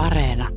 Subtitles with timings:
[0.00, 0.48] Areena.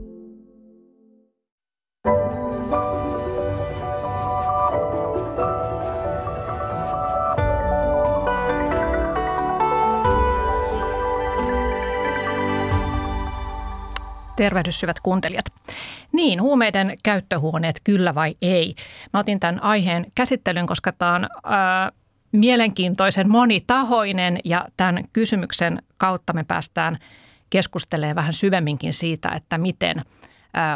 [14.35, 15.45] Tervehdys syvät kuuntelijat.
[16.11, 18.75] Niin, huumeiden käyttöhuoneet kyllä vai ei?
[19.13, 21.91] Mä otin tämän aiheen käsittelyyn, koska tämä on ää,
[22.31, 26.97] mielenkiintoisen monitahoinen ja tämän kysymyksen kautta me päästään
[27.53, 30.01] keskustelemaan vähän syvemminkin siitä, että miten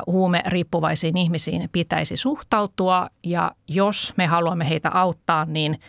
[0.07, 5.79] huumeriippuvaisiin ihmisiin pitäisi suhtautua ja jos me haluamme heitä auttaa, niin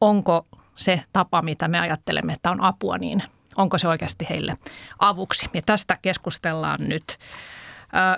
[0.00, 0.46] onko
[0.76, 3.22] se tapa, mitä me ajattelemme, että on apua, niin
[3.56, 4.58] onko se oikeasti heille
[4.98, 5.50] avuksi.
[5.54, 7.18] Ja tästä keskustellaan nyt.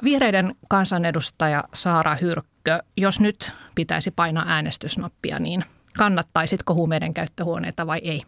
[0.04, 5.64] Vihreiden kansanedustaja Saara Hyrkkö, jos nyt pitäisi painaa äänestysnappia, niin
[5.98, 8.22] kannattaisitko huumeiden käyttöhuoneita vai ei?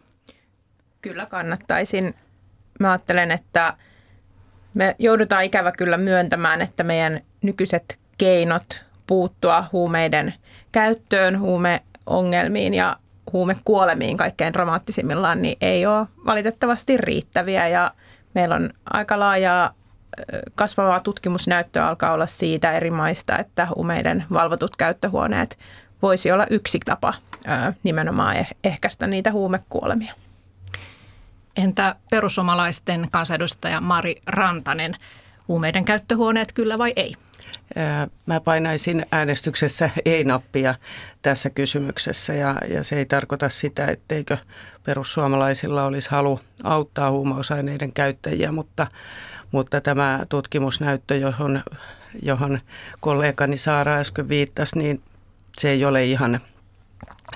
[1.01, 2.15] Kyllä kannattaisin.
[2.79, 3.73] Mä ajattelen, että
[4.73, 10.33] me joudutaan ikävä kyllä myöntämään, että meidän nykyiset keinot puuttua huumeiden
[10.71, 12.97] käyttöön, huumeongelmiin ja
[13.33, 17.67] huumekuolemiin kaikkein dramaattisimmillaan, niin ei ole valitettavasti riittäviä.
[17.67, 17.91] Ja
[18.33, 19.73] meillä on aika laajaa
[20.55, 25.59] kasvavaa tutkimusnäyttöä alkaa olla siitä eri maista, että huumeiden valvotut käyttöhuoneet
[26.01, 27.13] voisi olla yksi tapa
[27.83, 30.13] nimenomaan eh-, ehkäistä niitä huumekuolemia.
[31.57, 34.95] Entä perussuomalaisten kansanedustaja Mari Rantanen,
[35.47, 37.15] huumeiden käyttöhuoneet kyllä vai ei?
[38.25, 40.75] Mä painaisin äänestyksessä ei-nappia
[41.21, 44.37] tässä kysymyksessä ja, ja se ei tarkoita sitä, etteikö
[44.83, 48.87] perussuomalaisilla olisi halu auttaa huumausaineiden käyttäjiä, mutta,
[49.51, 51.63] mutta tämä tutkimusnäyttö, johon,
[52.21, 52.59] johon
[52.99, 55.01] kollegani Saara äsken viittasi, niin
[55.57, 56.39] se ei ole ihan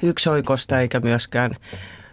[0.02, 1.56] yksioikosta eikä myöskään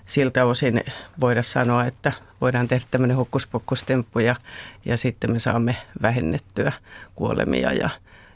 [0.04, 0.84] siltä osin
[1.20, 4.36] voida sanoa, että voidaan tehdä tämmöinen hokkuspokkustemppu ja,
[4.84, 6.72] ja sitten me saamme vähennettyä
[7.14, 7.90] kuolemia ja,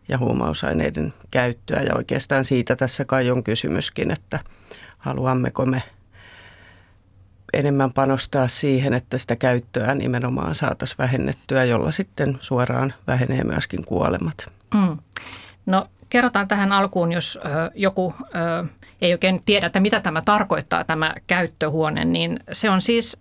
[0.09, 1.83] ja huumausaineiden käyttöä.
[1.83, 4.41] Ja oikeastaan siitä tässä kai on kysymyskin, että
[4.99, 5.83] haluammeko me
[7.53, 14.53] enemmän panostaa siihen, että sitä käyttöä nimenomaan saataisiin vähennettyä, jolla sitten suoraan vähenee myöskin kuolemat.
[14.75, 14.99] Mm.
[15.67, 17.39] No kerrotaan tähän alkuun, jos
[17.75, 18.15] joku
[19.01, 23.19] ei oikein tiedä, että mitä tämä tarkoittaa tämä käyttöhuone, niin se on siis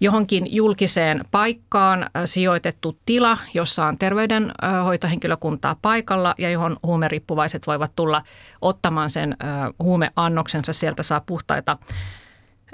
[0.00, 8.22] johonkin julkiseen paikkaan sijoitettu tila, jossa on terveydenhoitohenkilökuntaa paikalla ja johon huumeriippuvaiset voivat tulla
[8.60, 9.36] ottamaan sen
[9.82, 10.72] huumeannoksensa.
[10.72, 11.78] Sieltä saa puhtaita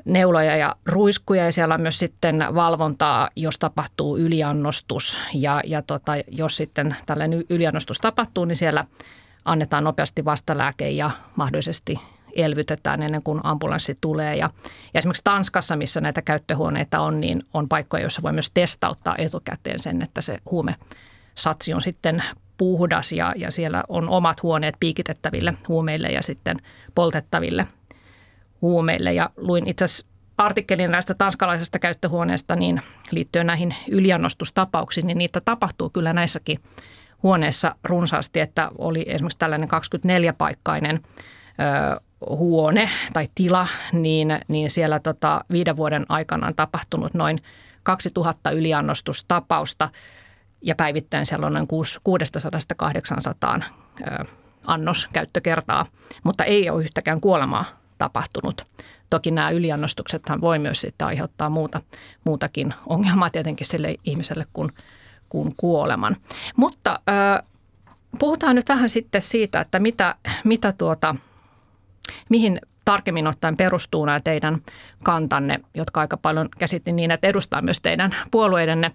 [0.04, 6.12] neuloja ja ruiskuja ja siellä on myös sitten valvontaa, jos tapahtuu yliannostus ja, ja tota,
[6.28, 8.84] jos sitten tällainen yliannostus tapahtuu, niin siellä
[9.44, 12.00] annetaan nopeasti vastalääke ja mahdollisesti
[12.36, 14.36] elvytetään ennen kuin ambulanssi tulee.
[14.36, 14.50] Ja,
[14.94, 19.78] ja esimerkiksi Tanskassa, missä näitä käyttöhuoneita on, niin on paikkoja, joissa voi myös testauttaa etukäteen
[19.78, 20.74] sen, että se huume
[21.34, 22.22] satsi on sitten
[22.58, 26.56] puhdas ja, ja siellä on omat huoneet piikitettäville huumeille ja sitten
[26.94, 27.66] poltettaville
[28.62, 29.12] huumeille.
[29.12, 30.06] Ja luin itse asiassa
[30.38, 36.58] artikkelin näistä tanskalaisesta käyttöhuoneesta niin liittyen näihin yliannostustapauksiin, niin niitä tapahtuu kyllä näissäkin
[37.22, 45.44] huoneissa runsaasti, että oli esimerkiksi tällainen 24-paikkainen ö, huone tai tila, niin, niin siellä tota,
[45.50, 47.38] viiden vuoden aikana on tapahtunut noin
[47.82, 49.88] 2000 yliannostustapausta
[50.62, 51.66] ja päivittäin siellä on noin
[53.60, 53.64] 600-800
[54.66, 55.86] annoskäyttökertaa,
[56.24, 57.64] mutta ei ole yhtäkään kuolemaa
[57.98, 58.66] tapahtunut.
[59.10, 61.80] Toki nämä yliannostuksethan voi myös sitten aiheuttaa muuta,
[62.24, 64.72] muutakin ongelmaa tietenkin sille ihmiselle kuin,
[65.28, 66.16] kuin kuoleman.
[66.56, 67.42] Mutta äh,
[68.18, 70.14] puhutaan nyt vähän sitten siitä, että mitä,
[70.44, 71.14] mitä tuota,
[72.28, 74.62] mihin tarkemmin ottaen perustuu nämä teidän
[75.02, 78.92] kantanne, jotka aika paljon käsitin niin, että edustaa myös teidän puolueidenne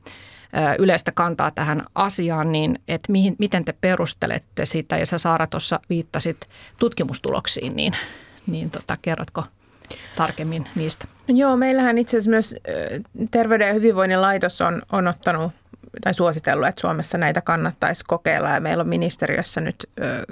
[0.80, 5.80] yleistä kantaa tähän asiaan, niin että mihin, miten te perustelette sitä, ja sä Saara tuossa
[5.90, 7.94] viittasit tutkimustuloksiin, niin
[8.48, 9.44] niin tota, kerrotko
[10.16, 11.06] tarkemmin niistä?
[11.28, 12.56] No joo, meillähän itse asiassa myös
[13.32, 15.52] Terveyden ja hyvinvoinnin laitos on, on ottanut
[16.02, 18.50] tai suositellut, että Suomessa näitä kannattaisi kokeilla.
[18.50, 19.90] Ja meillä on ministeriössä nyt,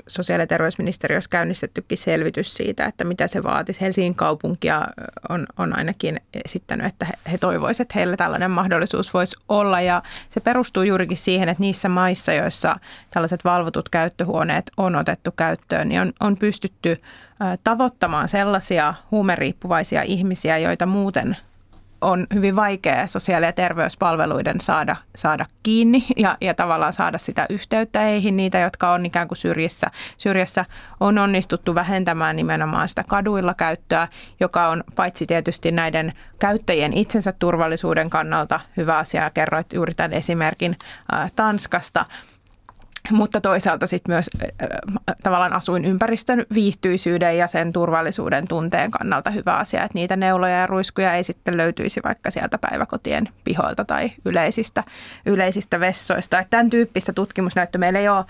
[0.07, 3.81] sosiaali- ja terveysministeriössä käynnistettykin selvitys siitä, että mitä se vaatisi.
[3.81, 4.87] Helsingin kaupunkia
[5.29, 9.81] on, on ainakin esittänyt, että he, he toivoisivat, että heillä tällainen mahdollisuus voisi olla.
[9.81, 12.75] Ja se perustuu juurikin siihen, että niissä maissa, joissa
[13.09, 17.01] tällaiset valvotut käyttöhuoneet on otettu käyttöön, niin on, on pystytty
[17.63, 21.37] tavoittamaan sellaisia huumeriippuvaisia ihmisiä, joita muuten
[22.01, 27.99] on hyvin vaikea sosiaali- ja terveyspalveluiden saada, saada kiinni ja, ja tavallaan saada sitä yhteyttä
[27.99, 29.87] heihin, niitä, jotka on ikään kuin syrjissä.
[30.17, 30.65] Syrjässä
[30.99, 34.07] on onnistuttu vähentämään nimenomaan sitä kaduilla käyttöä,
[34.39, 39.29] joka on paitsi tietysti näiden käyttäjien itsensä turvallisuuden kannalta hyvä asia.
[39.29, 40.77] Kerroit juuri tämän esimerkin
[41.35, 42.05] Tanskasta,
[43.11, 44.67] mutta toisaalta sitten myös äh,
[45.23, 51.13] tavallaan asuinympäristön viihtyisyyden ja sen turvallisuuden tunteen kannalta hyvä asia, että niitä neuloja ja ruiskuja
[51.13, 54.83] ei sitten löytyisi vaikka sieltä päiväkotien pihoilta tai yleisistä,
[55.25, 56.39] yleisistä vessoista.
[56.39, 58.25] Että tämän tyyppistä tutkimusnäyttöä meillä ei ole,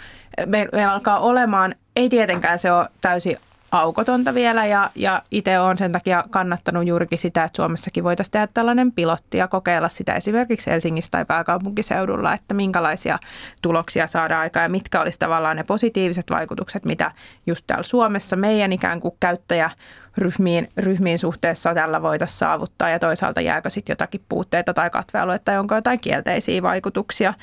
[0.46, 3.38] meillä alkaa olemaan, ei tietenkään se ole täysin
[3.72, 8.48] aukotonta vielä ja, ja itse olen sen takia kannattanut juurikin sitä, että Suomessakin voitaisiin tehdä
[8.54, 13.20] tällainen pilotti ja kokeilla sitä esimerkiksi Helsingissä tai pääkaupunkiseudulla, että minkälaisia
[13.62, 17.12] tuloksia saadaan aikaan ja mitkä olisi tavallaan ne positiiviset vaikutukset, mitä
[17.48, 19.70] just täällä Suomessa meidän ikään kuin käyttäjä
[20.18, 25.58] ryhmiin, ryhmiin suhteessa tällä voitaisiin saavuttaa ja toisaalta jääkö sitten jotakin puutteita tai katvealueita tai
[25.58, 27.34] onko jotain kielteisiä vaikutuksia.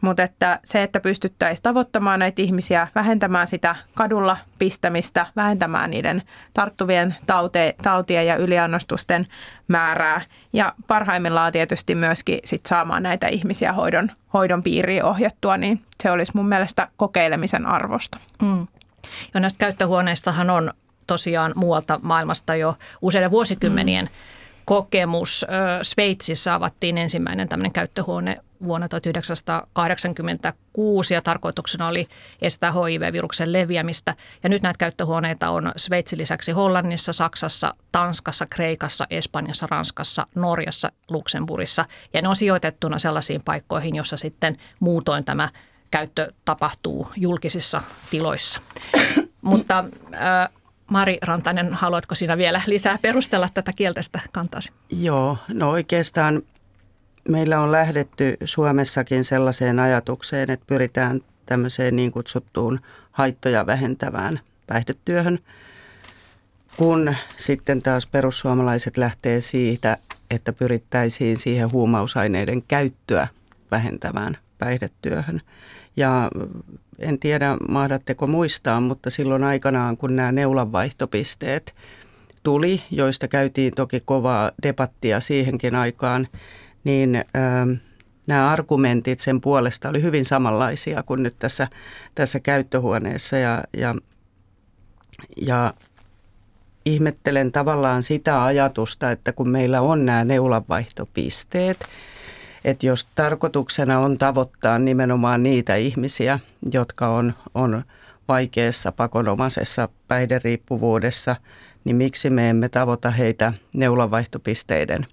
[0.00, 6.22] Mutta että se, että pystyttäisiin tavoittamaan näitä ihmisiä, vähentämään sitä kadulla pistämistä, vähentämään niiden
[6.54, 9.26] tarttuvien taute, tautien ja yliannostusten
[9.68, 10.20] määrää
[10.52, 16.32] ja parhaimmillaan tietysti myöskin sit saamaan näitä ihmisiä hoidon, hoidon piiriin ohjattua, niin se olisi
[16.34, 18.18] mun mielestä kokeilemisen arvosta.
[18.42, 18.66] Mm.
[19.34, 20.72] Jo näistä käyttöhuoneistahan on
[21.06, 24.10] tosiaan muualta maailmasta jo useiden vuosikymmenien mm.
[24.64, 25.46] kokemus.
[25.82, 32.08] Sveitsissä avattiin ensimmäinen tämmöinen käyttöhuone vuonna 1986 ja tarkoituksena oli
[32.42, 34.14] estää HIV-viruksen leviämistä.
[34.42, 41.84] Ja nyt näitä käyttöhuoneita on Sveitsin lisäksi Hollannissa, Saksassa, Tanskassa, Kreikassa, Espanjassa, Ranskassa, Norjassa, Luxemburgissa.
[42.12, 45.48] Ja ne on sijoitettuna sellaisiin paikkoihin, jossa sitten muutoin tämä
[45.90, 48.60] käyttö tapahtuu julkisissa tiloissa.
[49.42, 49.84] Mutta
[50.14, 50.48] äh,
[50.86, 54.72] Mari Rantanen, haluatko sinä vielä lisää perustella tätä kielteistä kantaasi?
[54.90, 56.42] Joo, no oikeastaan
[57.28, 62.80] meillä on lähdetty Suomessakin sellaiseen ajatukseen, että pyritään tämmöiseen niin kutsuttuun
[63.12, 65.38] haittoja vähentävään päihdetyöhön,
[66.76, 69.96] kun sitten taas perussuomalaiset lähtee siitä,
[70.30, 73.28] että pyrittäisiin siihen huumausaineiden käyttöä
[73.70, 75.42] vähentävään päihdetyöhön.
[75.96, 76.30] Ja
[76.98, 81.74] en tiedä mahdatteko muistaa, mutta silloin aikanaan kun nämä neulanvaihtopisteet
[82.42, 86.28] tuli, joista käytiin toki kovaa debattia siihenkin aikaan,
[86.84, 87.72] niin ähm,
[88.26, 91.68] nämä argumentit sen puolesta oli hyvin samanlaisia kuin nyt tässä,
[92.14, 93.36] tässä käyttöhuoneessa.
[93.36, 93.94] Ja, ja,
[95.36, 95.74] ja
[96.84, 101.86] ihmettelen tavallaan sitä ajatusta, että kun meillä on nämä neulanvaihtopisteet,
[102.64, 106.38] että jos tarkoituksena on tavoittaa nimenomaan niitä ihmisiä,
[106.72, 107.82] jotka on, on
[108.28, 111.36] vaikeassa pakonomaisessa päihderiippuvuudessa,
[111.84, 115.06] niin miksi me emme tavoita heitä neulanvaihtopisteiden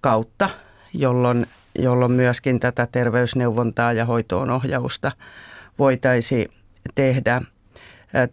[0.00, 0.50] kautta,
[0.94, 1.46] jolloin,
[1.78, 5.12] jolloin myöskin tätä terveysneuvontaa ja hoitoon ohjausta
[5.78, 6.48] voitaisiin
[6.94, 7.42] tehdä.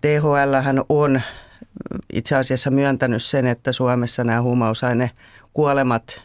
[0.02, 1.22] THL on
[2.14, 6.24] itse asiassa myöntänyt sen, että Suomessa nämä huumausainekuolemat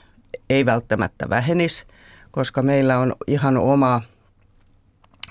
[0.50, 1.86] ei välttämättä vähenisi,
[2.30, 4.02] koska meillä on ihan oma,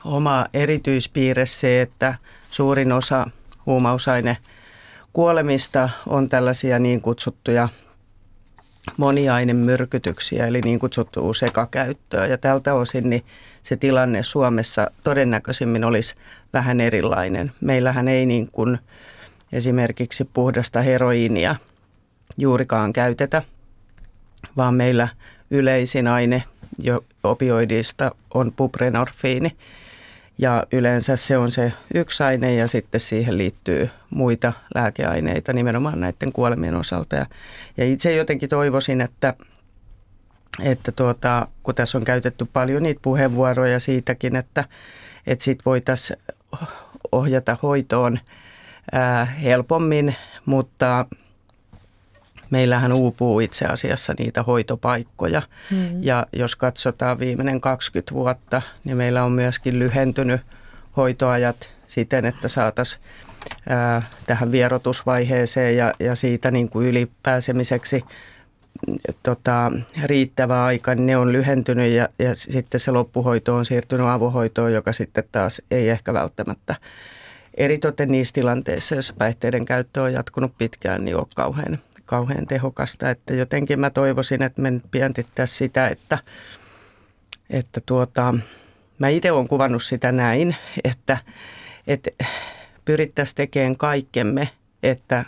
[0.04, 2.16] oma erityispiirre se, että
[2.52, 3.30] suurin osa
[3.66, 4.38] huumausaine
[5.14, 7.70] kuolemista on tällaisia niin kutsuttuja
[8.98, 12.28] moniainemyrkytyksiä, eli niin kutsuttua sekakäyttöä.
[12.28, 13.26] Ja tältä osin niin
[13.64, 16.16] se tilanne Suomessa todennäköisimmin olisi
[16.54, 17.52] vähän erilainen.
[17.62, 18.80] Meillähän ei niin kuin
[19.52, 21.56] esimerkiksi puhdasta heroiinia
[22.38, 23.42] juurikaan käytetä,
[24.58, 25.08] vaan meillä
[25.52, 26.44] yleisin aine
[26.80, 29.56] jo opioidista on buprenorfiini.
[30.38, 36.32] Ja yleensä se on se yksi aine ja sitten siihen liittyy muita lääkeaineita nimenomaan näiden
[36.34, 37.16] kuolemien osalta.
[37.16, 37.26] Ja,
[37.78, 39.34] ja itse jotenkin toivoisin, että,
[40.64, 44.64] että tuota, kun tässä on käytetty paljon niitä puheenvuoroja siitäkin, että,
[45.28, 46.20] että sit voitaisiin
[47.12, 48.20] ohjata hoitoon
[48.92, 50.16] ää, helpommin,
[50.46, 51.06] mutta–
[52.50, 55.42] meillähän uupuu itse asiassa niitä hoitopaikkoja.
[55.72, 56.04] Mm.
[56.04, 60.42] Ja jos katsotaan viimeinen 20 vuotta, niin meillä on myöskin lyhentynyt
[60.98, 63.02] hoitoajat siten, että saataisiin
[64.26, 68.04] tähän vierotusvaiheeseen ja, ja siitä niin kuin ylipääsemiseksi
[69.24, 69.72] tota,
[70.04, 74.94] riittävä aika, niin ne on lyhentynyt ja, ja sitten se loppuhoito on siirtynyt avohoitoon, joka
[74.94, 76.76] sitten taas ei ehkä välttämättä
[77.58, 83.10] eritoten niissä tilanteissa, joissa päihteiden käyttö on jatkunut pitkään, niin ole kauhean kauhean tehokasta.
[83.10, 86.18] Että jotenkin mä toivoisin, että me pientettäisiin sitä, että,
[87.50, 88.34] että tuota,
[89.00, 91.18] mä itse olen kuvannut sitä näin, että,
[91.88, 92.12] että
[92.86, 94.50] pyrittäisiin tekemään kaikkemme,
[94.84, 95.26] että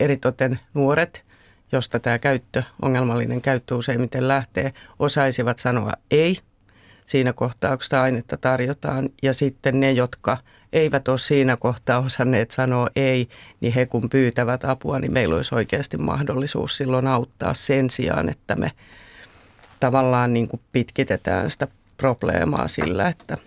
[0.00, 1.26] eritoten nuoret
[1.72, 6.38] josta tämä käyttö, ongelmallinen käyttö useimmiten lähtee, osaisivat sanoa ei
[7.04, 9.08] siinä kohtaa, kun sitä ainetta tarjotaan.
[9.22, 10.38] Ja sitten ne, jotka
[10.76, 13.28] eivät ole siinä kohtaa osanneet sanoa ei,
[13.60, 18.56] niin he kun pyytävät apua, niin meillä olisi oikeasti mahdollisuus silloin auttaa sen sijaan, että
[18.56, 18.72] me
[19.80, 23.38] tavallaan niin kuin pitkitetään sitä probleemaa sillä, että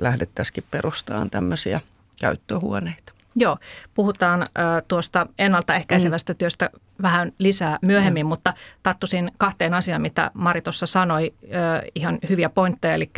[0.00, 1.80] lähdettäisikin perustamaan tämmöisiä
[2.20, 3.12] käyttöhuoneita.
[3.34, 3.58] Joo,
[3.94, 6.36] puhutaan äh, tuosta ennaltaehkäisevästä mm.
[6.36, 6.70] työstä
[7.02, 8.28] vähän lisää myöhemmin, mm.
[8.28, 13.10] mutta tarttuisin kahteen asiaan, mitä Mari tuossa sanoi, äh, ihan hyviä pointteja, eli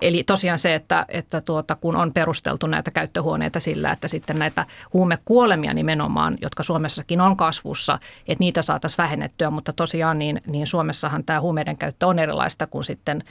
[0.00, 4.66] Eli tosiaan se, että, että tuota, kun on perusteltu näitä käyttöhuoneita sillä, että sitten näitä
[4.92, 7.98] huumekuolemia nimenomaan, jotka Suomessakin on kasvussa,
[8.28, 12.84] että niitä saataisiin vähennettyä, mutta tosiaan niin, niin Suomessahan tämä huumeiden käyttö on erilaista kuin
[12.84, 13.24] sitten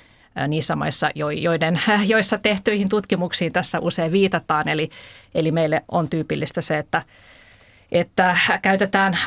[0.48, 4.68] niissä maissa, joiden, joissa tehtyihin tutkimuksiin tässä usein viitataan.
[4.68, 4.90] Eli,
[5.36, 7.02] eli meille on tyypillistä se, että,
[7.92, 9.18] että käytetään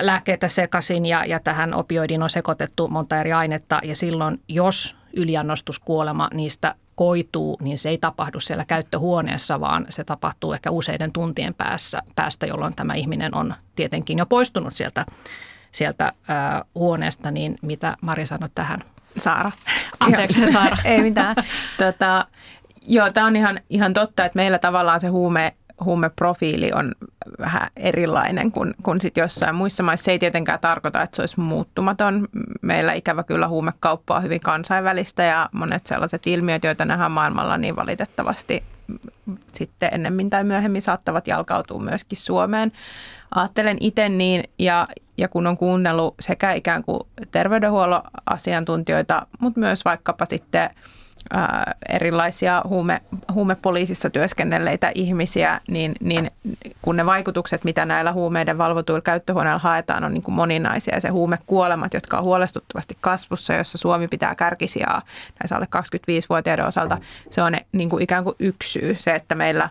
[0.00, 6.28] lääkkeitä sekaisin ja, ja tähän opioidiin on sekoitettu monta eri ainetta ja silloin, jos yliannostuskuolema
[6.34, 12.02] niistä koituu, niin se ei tapahdu siellä käyttöhuoneessa, vaan se tapahtuu ehkä useiden tuntien päässä,
[12.16, 15.06] päästä, jolloin tämä ihminen on tietenkin jo poistunut sieltä,
[15.72, 17.30] sieltä äh, huoneesta.
[17.30, 18.80] Niin mitä Mari sanoi tähän?
[19.16, 19.50] Saara.
[20.00, 20.76] Anteeksi, Saara.
[20.84, 21.36] ei mitään.
[21.78, 22.26] Tota,
[22.86, 25.54] joo, tämä on ihan, ihan totta, että meillä tavallaan se huume,
[25.84, 26.92] huumeprofiili on
[27.38, 30.04] vähän erilainen kuin, kuin sit jossain muissa maissa.
[30.04, 32.28] Se ei tietenkään tarkoita, että se olisi muuttumaton.
[32.62, 37.76] Meillä ikävä kyllä huumekauppa on hyvin kansainvälistä ja monet sellaiset ilmiöt, joita nähdään maailmalla, niin
[37.76, 38.62] valitettavasti
[39.52, 42.72] sitten ennemmin tai myöhemmin saattavat jalkautua myöskin Suomeen.
[43.34, 49.84] Ajattelen itse niin, ja, ja kun on kuunnellut sekä ikään kuin terveydenhuollon asiantuntijoita, mutta myös
[49.84, 50.70] vaikkapa sitten
[51.34, 56.30] ää, erilaisia huume, huumepoliisissa työskennelleitä ihmisiä, niin, niin
[56.82, 60.94] kun ne vaikutukset, mitä näillä huumeiden valvotuilla käyttöhuoneilla haetaan, on niin kuin moninaisia.
[60.94, 65.02] Ja se huumekuolemat, jotka on huolestuttavasti kasvussa, jossa Suomi pitää kärkisijaa
[65.40, 66.98] näissä alle 25-vuotiaiden osalta,
[67.30, 68.96] se on niin kuin ikään kuin yksi syy.
[69.00, 69.68] Se, että meillä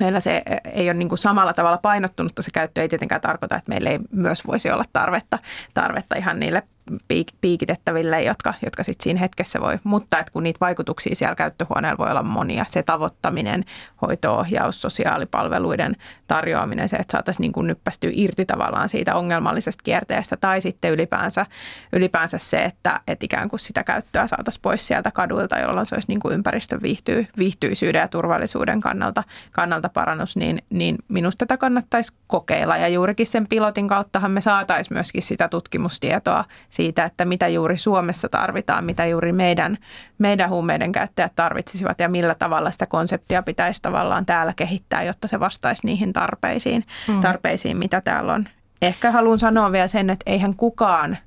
[0.00, 3.68] meillä se ei ole niin kuin samalla tavalla painottunutta se käyttö ei tietenkään tarkoita, että
[3.68, 5.38] meillä ei myös voisi olla tarvetta,
[5.74, 9.78] tarvetta ihan niille piik- piikitettäville, jotka, jotka sitten siinä hetkessä voi.
[9.84, 13.64] Mutta että kun niitä vaikutuksia siellä käyttöhuoneella voi olla monia, se tavoittaminen,
[14.02, 20.92] hoitoohjaus, sosiaalipalveluiden tarjoaminen, se, että saataisiin niin nyppästyä irti tavallaan siitä ongelmallisesta kierteestä, tai sitten
[20.92, 21.46] ylipäänsä,
[21.92, 26.08] ylipäänsä se, että, että ikään kuin sitä käyttöä saataisiin pois sieltä kaduilta, jolloin se olisi
[26.08, 29.22] niin kuin ympäristön viihtyy, viihtyisyyden ja turvallisuuden kannalta,
[29.52, 32.76] kannalta parannus, niin, niin minusta tätä kannattaisi kokeilla.
[32.76, 36.44] Ja juurikin sen pilotin kauttahan me saataisiin myöskin sitä tutkimustietoa
[36.74, 39.78] siitä, että mitä juuri Suomessa tarvitaan, mitä juuri meidän,
[40.18, 45.40] meidän huumeiden käyttäjät tarvitsisivat ja millä tavalla sitä konseptia pitäisi tavallaan täällä kehittää, jotta se
[45.40, 47.20] vastaisi niihin tarpeisiin, mm.
[47.20, 48.44] tarpeisiin mitä täällä on.
[48.82, 51.18] Ehkä haluan sanoa vielä sen, että eihän kukaan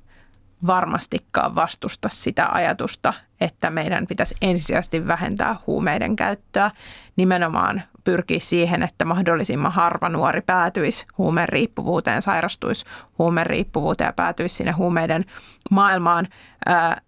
[0.66, 6.70] varmastikaan vastusta sitä ajatusta, että meidän pitäisi ensisijaisesti vähentää huumeiden käyttöä.
[7.18, 12.84] Nimenomaan pyrkiä siihen, että mahdollisimman harva nuori päätyisi huumeen riippuvuuteen, sairastuisi
[13.18, 15.24] huumeen riippuvuuteen ja päätyisi sinne huumeiden
[15.70, 16.26] maailmaan.
[16.66, 17.00] Ää,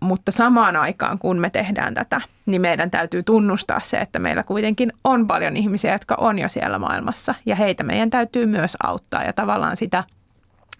[0.00, 4.92] mutta samaan aikaan, kun me tehdään tätä, niin meidän täytyy tunnustaa se, että meillä kuitenkin
[5.04, 7.34] on paljon ihmisiä, jotka on jo siellä maailmassa.
[7.46, 10.04] Ja heitä meidän täytyy myös auttaa ja tavallaan sitä,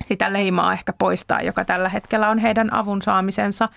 [0.04, 3.68] sitä leimaa ehkä poistaa, joka tällä hetkellä on heidän avun saamisensa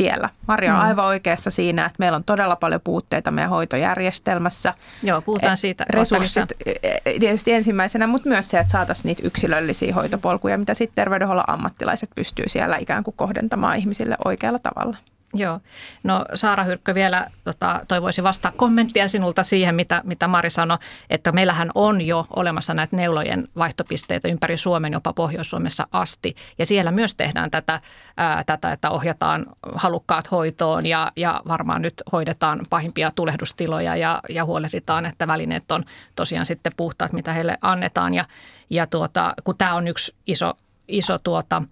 [0.00, 0.28] tiellä.
[0.46, 0.84] Marja on mm.
[0.84, 4.74] aivan oikeassa siinä, että meillä on todella paljon puutteita meidän hoitojärjestelmässä.
[5.02, 5.86] Joo, puhutaan siitä.
[5.90, 6.72] Resurssit e,
[7.04, 12.10] e, tietysti ensimmäisenä, mutta myös se, että saataisiin niitä yksilöllisiä hoitopolkuja, mitä sitten terveydenhuollon ammattilaiset
[12.14, 14.96] pystyy siellä ikään kuin kohdentamaan ihmisille oikealla tavalla.
[15.34, 15.60] Joo.
[16.02, 20.78] No Saara Hyrkkö vielä tota, toivoisi vastaa kommenttia sinulta siihen, mitä, mitä Mari sanoi,
[21.10, 26.36] että meillähän on jo olemassa näitä neulojen vaihtopisteitä ympäri Suomen, jopa Pohjois-Suomessa asti.
[26.58, 27.80] Ja siellä myös tehdään tätä,
[28.16, 34.44] ää, tätä että ohjataan halukkaat hoitoon ja, ja varmaan nyt hoidetaan pahimpia tulehdustiloja ja, ja
[34.44, 35.84] huolehditaan, että välineet on
[36.16, 38.14] tosiaan sitten puhtaat, mitä heille annetaan.
[38.14, 38.24] Ja,
[38.70, 40.54] ja tuota, kun tämä on yksi iso,
[40.88, 41.62] iso tuota,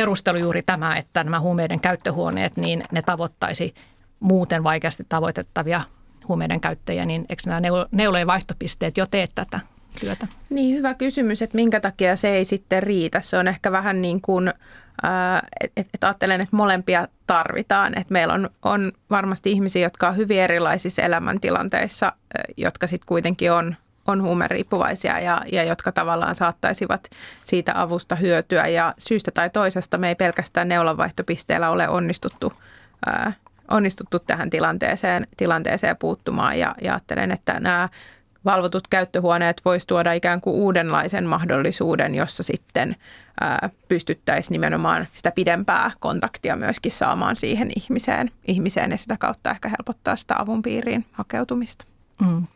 [0.00, 3.74] perustelu juuri tämä, että nämä huumeiden käyttöhuoneet, niin ne tavoittaisi
[4.20, 5.80] muuten vaikeasti tavoitettavia
[6.28, 7.60] huumeiden käyttäjiä, niin eikö nämä
[7.92, 9.60] neulojen vaihtopisteet jo tee tätä
[10.00, 10.26] työtä?
[10.50, 13.20] Niin, hyvä kysymys, että minkä takia se ei sitten riitä.
[13.20, 14.48] Se on ehkä vähän niin kuin,
[15.60, 17.98] että et, ajattelen, että molempia tarvitaan.
[17.98, 22.12] Että meillä on, on varmasti ihmisiä, jotka on hyvin erilaisissa elämäntilanteissa,
[22.56, 23.76] jotka sitten kuitenkin on
[24.06, 27.08] on huumeriippuvaisia ja, ja jotka tavallaan saattaisivat
[27.44, 28.66] siitä avusta hyötyä.
[28.66, 32.52] Ja syystä tai toisesta me ei pelkästään neulanvaihtopisteellä ole onnistuttu,
[33.06, 33.32] ää,
[33.70, 36.58] onnistuttu tähän tilanteeseen, tilanteeseen puuttumaan.
[36.58, 37.88] Ja, ja ajattelen, että nämä
[38.44, 42.96] valvotut käyttöhuoneet voisi tuoda ikään kuin uudenlaisen mahdollisuuden, jossa sitten
[43.88, 50.16] pystyttäisiin nimenomaan sitä pidempää kontaktia myöskin saamaan siihen ihmiseen, ihmiseen ja sitä kautta ehkä helpottaa
[50.16, 51.86] sitä avun piiriin hakeutumista.
[52.20, 52.46] Mm.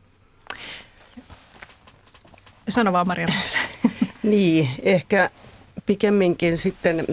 [2.71, 3.27] Sano vaan Maria.
[4.23, 5.31] niin, ehkä
[5.87, 7.07] pikemminkin sitten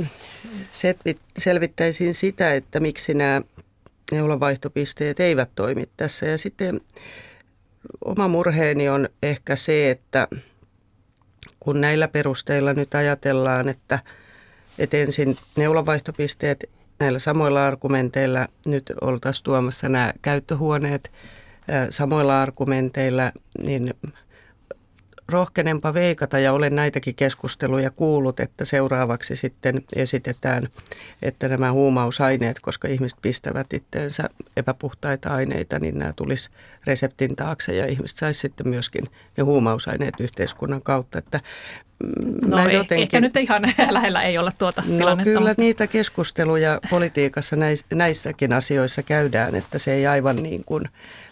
[1.38, 3.42] selvittäisin sitä, että miksi nämä
[4.12, 6.26] neulanvaihtopisteet eivät toimi tässä.
[6.26, 6.82] Ja sitten
[8.06, 10.28] oma murheeni on ehkä se, että
[11.60, 14.00] kun näillä perusteilla nyt ajatellaan, että,
[14.80, 21.12] että ensin neulanvaihtopisteet näillä samoilla argumenteilla nyt oltaisiin tuomassa nämä käyttöhuoneet
[21.90, 23.32] samoilla argumenteilla,
[23.64, 23.94] niin
[25.30, 30.68] rohkenenpa veikata ja olen näitäkin keskusteluja kuullut, että seuraavaksi sitten esitetään,
[31.22, 36.50] että nämä huumausaineet, koska ihmiset pistävät itteensä epäpuhtaita aineita, niin nämä tulisi
[36.88, 39.04] reseptin taakse ja ihmiset saisi sitten myöskin
[39.38, 41.18] ne huumausaineet yhteiskunnan kautta.
[41.20, 41.40] Että
[42.04, 45.40] mm, no jotenkin, ehkä nyt ihan lähellä ei olla tuota no, tilannetta.
[45.40, 47.56] Kyllä niitä keskusteluja politiikassa
[47.94, 50.84] näissäkin asioissa käydään, että se ei aivan niin kuin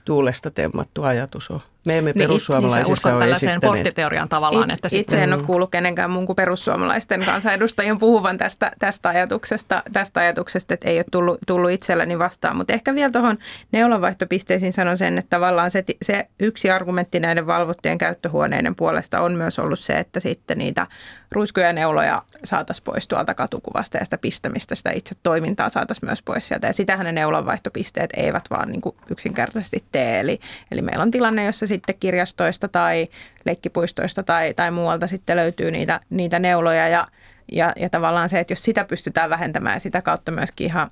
[0.05, 1.61] tuulesta temmattu ajatus ole.
[1.85, 3.61] Me emme niin, perussuomalaisissa niin ole esittäneet.
[3.61, 4.63] porttiteorian tavallaan.
[4.63, 5.19] Itse, että sitten...
[5.19, 10.73] itse en ole kuullut kenenkään muun kuin perussuomalaisten kansanedustajien puhuvan tästä, tästä, ajatuksesta, tästä ajatuksesta,
[10.73, 12.55] että ei ole tullut, tullut itselläni vastaan.
[12.55, 13.37] Mutta ehkä vielä tuohon
[13.71, 19.59] neulanvaihtopisteisiin sanon sen, että tavallaan se, se yksi argumentti näiden valvottujen käyttöhuoneiden puolesta on myös
[19.59, 20.87] ollut se, että sitten niitä
[21.31, 26.21] ruiskuja ja neuloja saataisiin pois tuolta katukuvasta ja sitä pistämistä, sitä itse toimintaa saataisiin myös
[26.21, 26.67] pois sieltä.
[26.67, 30.19] Ja sitähän ne neulanvaihtopisteet eivät vaan niin kuin yksinkertaisesti tee.
[30.19, 30.39] Eli,
[30.71, 33.07] eli meillä on tilanne, jossa sitten kirjastoista tai
[33.45, 37.07] leikkipuistoista tai, tai muualta sitten löytyy niitä, niitä neuloja ja,
[37.51, 40.89] ja, ja tavallaan se, että jos sitä pystytään vähentämään ja sitä kautta myöskin ihan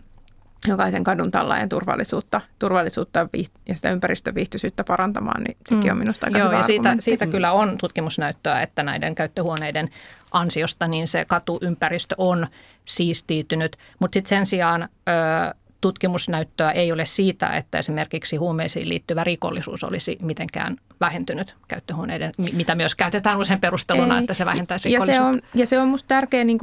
[0.67, 3.27] jokaisen kadun tallaajan turvallisuutta, turvallisuutta
[3.67, 5.99] ja sitä ympäristön viihtyisyyttä parantamaan, niin sekin on mm.
[5.99, 9.89] minusta aika Joo, hyvä ja siitä, siitä kyllä on tutkimusnäyttöä, että näiden käyttöhuoneiden
[10.31, 12.47] ansiosta niin se katuympäristö on
[12.85, 19.83] siistiitynyt, mutta sitten sen sijaan ö, tutkimusnäyttöä ei ole siitä, että esimerkiksi huumeisiin liittyvä rikollisuus
[19.83, 24.21] olisi mitenkään vähentynyt käyttöhuoneiden, mitä myös käytetään usein perusteluna, ei.
[24.21, 25.21] että se vähentäisi rikollisuutta.
[25.21, 26.59] Ja se on, ja se on musta tärkeää niin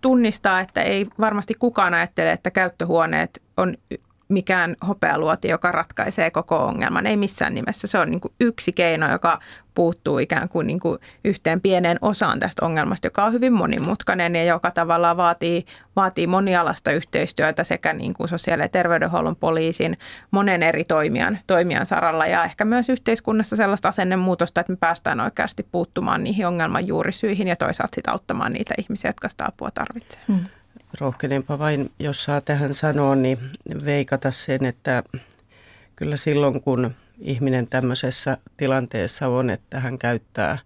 [0.00, 3.74] tunnistaa, että ei varmasti kukaan ajattele, että käyttöhuoneet on
[4.32, 7.06] mikään hopealuoti, joka ratkaisee koko ongelman.
[7.06, 7.86] Ei missään nimessä.
[7.86, 9.38] Se on niin kuin yksi keino, joka
[9.74, 14.44] puuttuu ikään kuin, niin kuin yhteen pieneen osaan tästä ongelmasta, joka on hyvin monimutkainen ja
[14.44, 15.64] joka tavallaan vaatii,
[15.96, 19.98] vaatii monialasta yhteistyötä sekä niin kuin sosiaali- ja terveydenhuollon, poliisin,
[20.30, 25.66] monen eri toimijan, toimijan saralla ja ehkä myös yhteiskunnassa sellaista asennemuutosta, että me päästään oikeasti
[25.72, 30.26] puuttumaan niihin ongelman juurisyihin ja toisaalta sitä auttamaan niitä ihmisiä, jotka sitä apua tarvitsevat.
[30.28, 30.44] Hmm.
[31.00, 33.38] Rohkenenpa vain, jos saa tähän sanoa, niin
[33.84, 35.02] veikata sen, että
[35.96, 40.58] kyllä silloin kun ihminen tämmöisessä tilanteessa on, että hän käyttää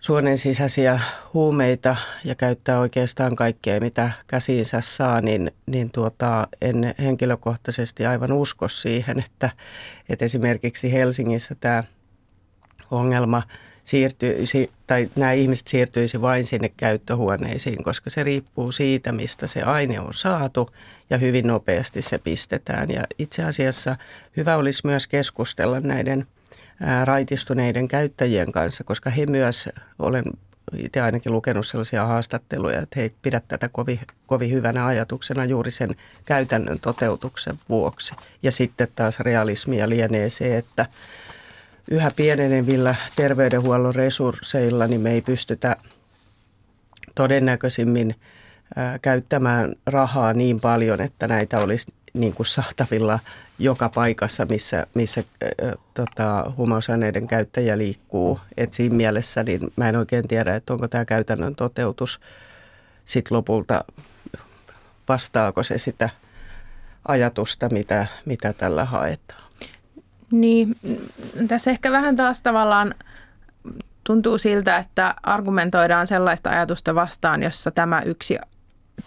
[0.00, 1.00] suonen sisäisiä
[1.34, 8.68] huumeita ja käyttää oikeastaan kaikkea, mitä käsiinsä saa, niin, niin tuota, en henkilökohtaisesti aivan usko
[8.68, 9.50] siihen, että,
[10.08, 11.84] että esimerkiksi Helsingissä tämä
[12.90, 13.42] ongelma–
[13.84, 20.00] siirtyisi, tai nämä ihmiset siirtyisi vain sinne käyttöhuoneisiin, koska se riippuu siitä, mistä se aine
[20.00, 20.70] on saatu
[21.10, 22.90] ja hyvin nopeasti se pistetään.
[22.90, 23.96] Ja itse asiassa
[24.36, 26.26] hyvä olisi myös keskustella näiden
[27.04, 30.24] raitistuneiden käyttäjien kanssa, koska he myös, olen
[30.76, 35.70] itse ainakin lukenut sellaisia haastatteluja, että he ei pidä tätä kovin, kovin hyvänä ajatuksena juuri
[35.70, 38.14] sen käytännön toteutuksen vuoksi.
[38.42, 40.86] Ja sitten taas realismia lienee se, että
[41.90, 45.76] yhä pienenevillä terveydenhuollon resursseilla niin me ei pystytä
[47.14, 48.14] todennäköisimmin
[49.02, 53.18] käyttämään rahaa niin paljon, että näitä olisi niin kuin saatavilla
[53.58, 55.24] joka paikassa, missä, missä
[55.94, 58.40] tota, huumausaineiden käyttäjä liikkuu.
[58.56, 62.20] Et siinä mielessä niin mä en oikein tiedä, että onko tämä käytännön toteutus
[63.04, 63.84] sit lopulta,
[65.08, 66.10] vastaako se sitä
[67.08, 69.49] ajatusta, mitä, mitä tällä haetaan.
[70.32, 70.76] Niin,
[71.48, 72.94] tässä ehkä vähän taas tavallaan
[74.04, 78.38] tuntuu siltä, että argumentoidaan sellaista ajatusta vastaan, jossa tämä yksi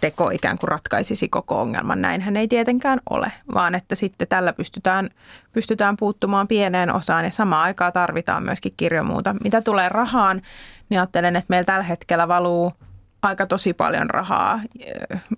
[0.00, 2.02] teko ikään kuin ratkaisisi koko ongelman.
[2.02, 5.08] Näinhän ei tietenkään ole, vaan että sitten tällä pystytään,
[5.52, 9.36] pystytään puuttumaan pieneen osaan ja samaan aikaan tarvitaan myöskin kirjomuuta.
[9.44, 10.42] Mitä tulee rahaan,
[10.88, 12.72] niin ajattelen, että meillä tällä hetkellä valuu
[13.24, 14.60] aika tosi paljon rahaa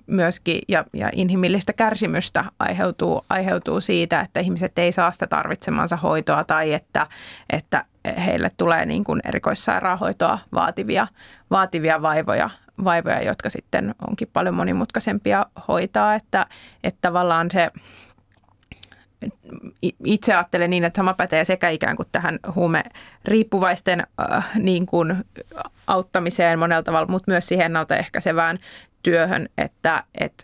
[0.07, 6.45] myöskin ja, ja inhimillistä kärsimystä aiheutuu, aiheutuu siitä, että ihmiset ei saa sitä tarvitsemansa hoitoa
[6.45, 7.07] tai että,
[7.51, 7.85] että
[8.27, 11.07] heille tulee niin kuin erikoissairaanhoitoa vaativia,
[11.51, 12.51] vaativia vaivoja,
[12.85, 16.47] vaivoja, jotka sitten onkin paljon monimutkaisempia hoitaa, että,
[16.85, 17.71] että tavallaan se
[20.05, 25.25] itse ajattelen niin, että sama pätee sekä ikään kuin tähän huumeriippuvaisten äh, niin kuin
[25.87, 28.59] auttamiseen monella tavalla, mutta myös siihen ennaltaehkäisevään
[29.03, 30.43] työhön, että, että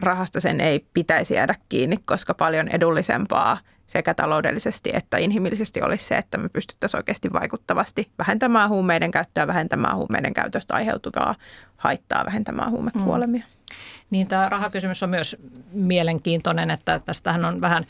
[0.00, 6.14] rahasta sen ei pitäisi jäädä kiinni, koska paljon edullisempaa sekä taloudellisesti että inhimillisesti olisi se,
[6.14, 11.34] että me pystyttäisiin oikeasti vaikuttavasti vähentämään huumeiden käyttöä, vähentämään huumeiden käytöstä aiheutuvaa
[11.76, 13.42] haittaa, vähentämään huumekuolemia.
[13.42, 13.76] Mm.
[14.10, 15.36] Niin tämä rahakysymys on myös
[15.72, 17.86] mielenkiintoinen, että tästähän on vähän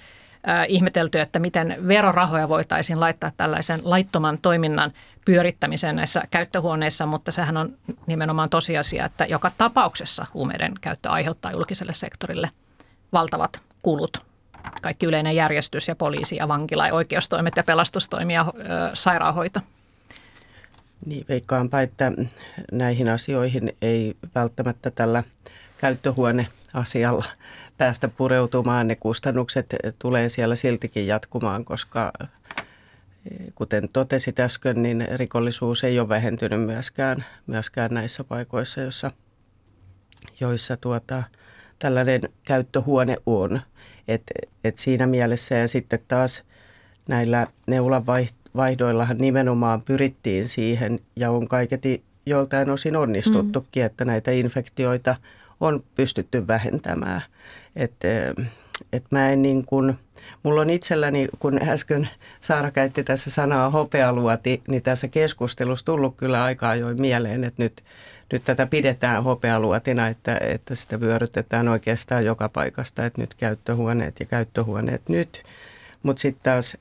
[0.68, 4.92] ihmetelty, että miten verorahoja voitaisiin laittaa tällaisen laittoman toiminnan
[5.24, 11.94] pyörittämiseen näissä käyttöhuoneissa, mutta sehän on nimenomaan tosiasia, että joka tapauksessa huumeiden käyttö aiheuttaa julkiselle
[11.94, 12.50] sektorille
[13.12, 14.26] valtavat kulut.
[14.82, 18.52] Kaikki yleinen järjestys ja poliisi ja vankila ja oikeustoimet ja pelastustoimi ja
[18.94, 19.60] sairaanhoito.
[21.06, 22.12] Niin, veikkaanpa, että
[22.72, 25.24] näihin asioihin ei välttämättä tällä
[25.78, 27.24] käyttöhuoneasialla
[27.78, 28.88] päästä pureutumaan.
[28.88, 32.12] Ne kustannukset tulee siellä siltikin jatkumaan, koska
[33.54, 39.10] kuten totesit äsken, niin rikollisuus ei ole vähentynyt myöskään, myöskään näissä paikoissa, joissa,
[40.40, 41.22] joissa tuota,
[41.78, 43.60] tällainen käyttöhuone on.
[44.08, 44.22] Et,
[44.64, 46.44] et siinä mielessä ja sitten taas
[47.08, 48.06] näillä neulan
[48.56, 53.86] vaihdoillahan nimenomaan pyrittiin siihen ja on kaiketi joltain osin onnistuttukin, mm.
[53.86, 55.16] että näitä infektioita
[55.60, 57.22] on pystytty vähentämään.
[57.76, 58.08] Että
[58.92, 59.98] et mä en niin kuin,
[60.42, 62.08] mulla on itselläni, kun äsken
[62.40, 67.84] Saara käytti tässä sanaa hopealuoti, niin tässä keskustelussa tullut kyllä aika ajoin mieleen, että nyt,
[68.32, 74.26] nyt tätä pidetään hopealuotina, että, että sitä vyörytetään oikeastaan joka paikasta, että nyt käyttöhuoneet ja
[74.26, 75.42] käyttöhuoneet nyt.
[76.02, 76.76] Mutta sitten taas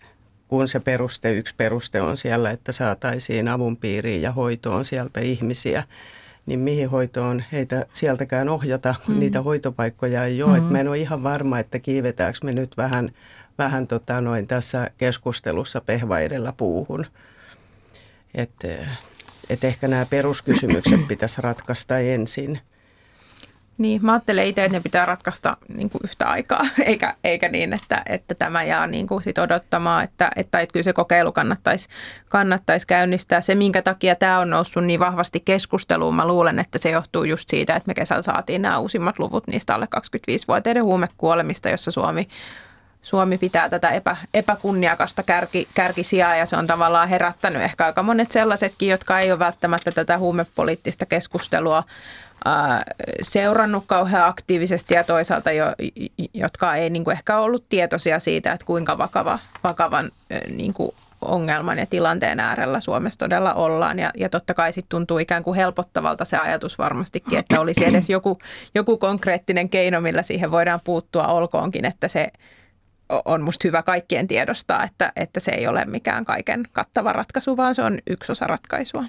[0.47, 5.83] kun se peruste, yksi peruste on siellä, että saataisiin avun piiriin ja hoitoon sieltä ihmisiä,
[6.45, 9.19] niin mihin hoitoon heitä sieltäkään ohjata, kun mm.
[9.19, 10.59] niitä hoitopaikkoja ei ole.
[10.59, 10.65] Mm.
[10.65, 13.11] Et mä en ole ihan varma, että kiivetäänkö me nyt vähän,
[13.57, 17.05] vähän tota noin tässä keskustelussa pehva edellä puuhun.
[18.35, 18.67] Että
[19.49, 22.59] et ehkä nämä peruskysymykset pitäisi ratkaista ensin–
[23.77, 27.73] niin, mä ajattelen itse, että ne pitää ratkaista niin kuin yhtä aikaa, eikä, eikä niin,
[27.73, 31.89] että, että tämä jää niin kuin sit odottamaan, että, että, että kyllä se kokeilu kannattaisi,
[32.29, 33.41] kannattaisi käynnistää.
[33.41, 37.49] Se, minkä takia tämä on noussut niin vahvasti keskusteluun, mä luulen, että se johtuu just
[37.49, 42.27] siitä, että me kesällä saatiin nämä uusimmat luvut niistä alle 25-vuotiaiden huumekuolemista, jossa Suomi
[43.05, 48.31] Suomi pitää tätä epä, epäkunniakasta kärki, kärkisijaa ja se on tavallaan herättänyt ehkä aika monet
[48.31, 51.83] sellaisetkin, jotka ei ole välttämättä tätä huumepoliittista keskustelua
[53.21, 55.65] seurannut kauhean aktiivisesti ja toisaalta jo,
[56.33, 60.11] jotka ei niin kuin ehkä ollut tietoisia siitä, että kuinka vakava, vakavan
[60.49, 60.91] niin kuin
[61.21, 63.99] ongelman ja tilanteen äärellä Suomessa todella ollaan.
[63.99, 68.09] Ja, ja totta kai sitten tuntuu ikään kuin helpottavalta se ajatus varmastikin, että olisi edes
[68.09, 68.39] joku,
[68.75, 72.27] joku konkreettinen keino, millä siihen voidaan puuttua, olkoonkin, että se
[73.09, 77.75] on musta hyvä kaikkien tiedostaa, että, että se ei ole mikään kaiken kattava ratkaisu, vaan
[77.75, 79.03] se on yksi osa ratkaisua.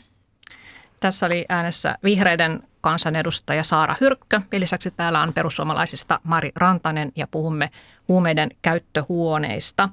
[1.01, 4.41] Tässä oli äänessä vihreiden kansanedustaja Saara Hyrkkö.
[4.53, 7.71] Lisäksi täällä on perussuomalaisista Mari Rantanen ja puhumme
[8.09, 9.89] huumeiden käyttöhuoneista.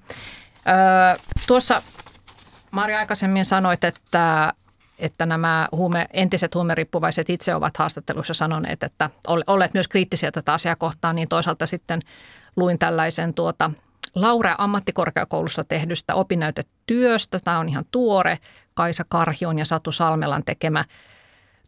[0.67, 1.81] Öö, tuossa
[2.71, 4.53] Mari aikaisemmin sanoit, että
[4.99, 9.09] että nämä huume, entiset huumeriippuvaiset itse ovat haastattelussa sanoneet, että
[9.47, 12.01] olet myös kriittisiä tätä asiaa kohtaan, niin toisaalta sitten
[12.55, 13.71] luin tällaisen tuota
[14.15, 17.39] Laura ammattikorkeakoulussa tehdystä opinnäytetyöstä.
[17.43, 18.39] Tämä on ihan tuore
[18.73, 20.85] Kaisa Karhion ja Satu Salmelan tekemä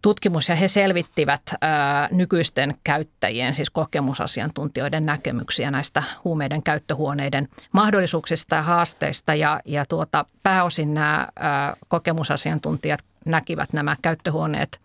[0.02, 8.62] tutkimus ja he selvittivät ää, nykyisten käyttäjien, siis kokemusasiantuntijoiden näkemyksiä näistä huumeiden käyttöhuoneiden mahdollisuuksista ja
[8.62, 9.36] haasteista.
[9.36, 14.80] Ja, ja tuota, pääosin nämä ää, kokemusasiantuntijat näkivät nämä käyttöhuoneet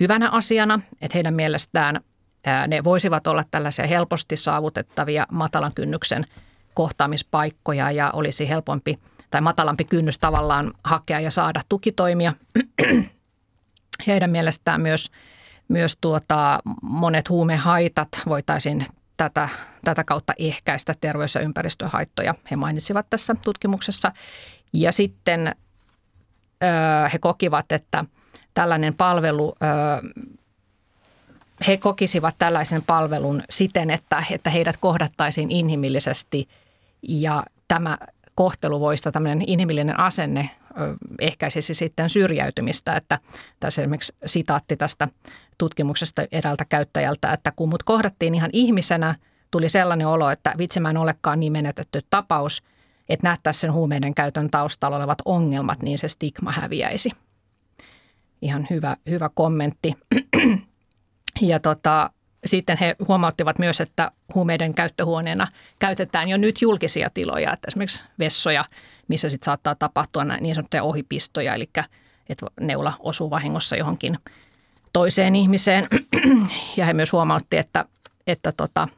[0.00, 2.00] hyvänä asiana, että heidän mielestään
[2.46, 6.26] ää, ne voisivat olla tällaisia helposti saavutettavia matalan kynnyksen
[6.74, 8.98] kohtaamispaikkoja ja olisi helpompi
[9.30, 12.34] tai matalampi kynnys tavallaan hakea ja saada tukitoimia.
[14.06, 15.10] Heidän mielestään myös,
[15.68, 19.48] myös tuota, monet huumehaitat voitaisiin tätä,
[19.84, 22.34] tätä kautta ehkäistä terveys- ja ympäristöhaittoja.
[22.50, 24.12] He mainitsivat tässä tutkimuksessa.
[24.72, 25.54] Ja sitten
[27.12, 28.04] he kokivat, että
[28.54, 29.54] tällainen palvelu,
[31.66, 36.48] he kokisivat tällaisen palvelun siten, että, että heidät kohdattaisiin inhimillisesti
[37.08, 37.98] ja tämä
[38.34, 40.50] kohtelu voista, tämmöinen inhimillinen asenne
[41.20, 42.96] ehkäisisi sitten syrjäytymistä.
[42.96, 43.18] Että
[43.60, 45.08] tässä esimerkiksi sitaatti tästä
[45.58, 49.14] tutkimuksesta eräältä käyttäjältä, että kun mut kohdattiin ihan ihmisenä,
[49.50, 52.62] tuli sellainen olo, että vitsi mä en olekaan niin menetetty tapaus,
[53.08, 57.10] että nähtäisiin sen huumeiden käytön taustalla olevat ongelmat, niin se stigma häviäisi.
[58.42, 59.94] Ihan hyvä, hyvä kommentti.
[61.40, 62.10] Ja tota,
[62.46, 65.46] sitten he huomauttivat myös, että huumeiden käyttöhuoneena
[65.78, 68.64] käytetään jo nyt julkisia tiloja, että esimerkiksi vessoja,
[69.08, 71.70] missä sitten saattaa tapahtua niin sanottuja ohipistoja, eli
[72.28, 74.18] että neula osuu vahingossa johonkin
[74.92, 75.86] toiseen ihmiseen.
[76.76, 77.84] Ja he myös huomautti, että,
[78.26, 78.88] että, tota,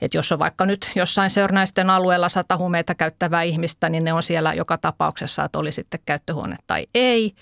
[0.00, 4.22] että jos on vaikka nyt jossain Sörnäisten alueella sata huumeita käyttävää ihmistä, niin ne on
[4.22, 7.34] siellä joka tapauksessa, että oli sitten käyttöhuone tai ei.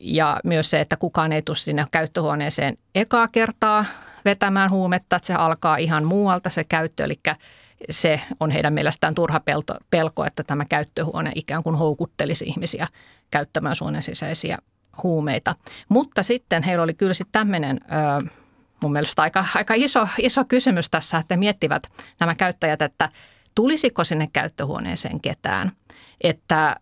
[0.00, 3.84] Ja myös se, että kukaan ei tule sinne käyttöhuoneeseen ekaa kertaa
[4.24, 7.20] vetämään huumetta, että se alkaa ihan muualta se käyttö, eli
[7.90, 9.40] se on heidän mielestään turha
[9.90, 12.88] pelko, että tämä käyttöhuone ikään kuin houkuttelisi ihmisiä
[13.30, 14.58] käyttämään suonen sisäisiä
[15.02, 15.54] huumeita.
[15.88, 17.80] Mutta sitten heillä oli kyllä sitten tämmöinen
[18.82, 21.82] mun mielestä aika, aika iso, iso kysymys tässä, että miettivät
[22.20, 23.08] nämä käyttäjät, että
[23.54, 25.72] tulisiko sinne käyttöhuoneeseen ketään.
[26.20, 26.76] Että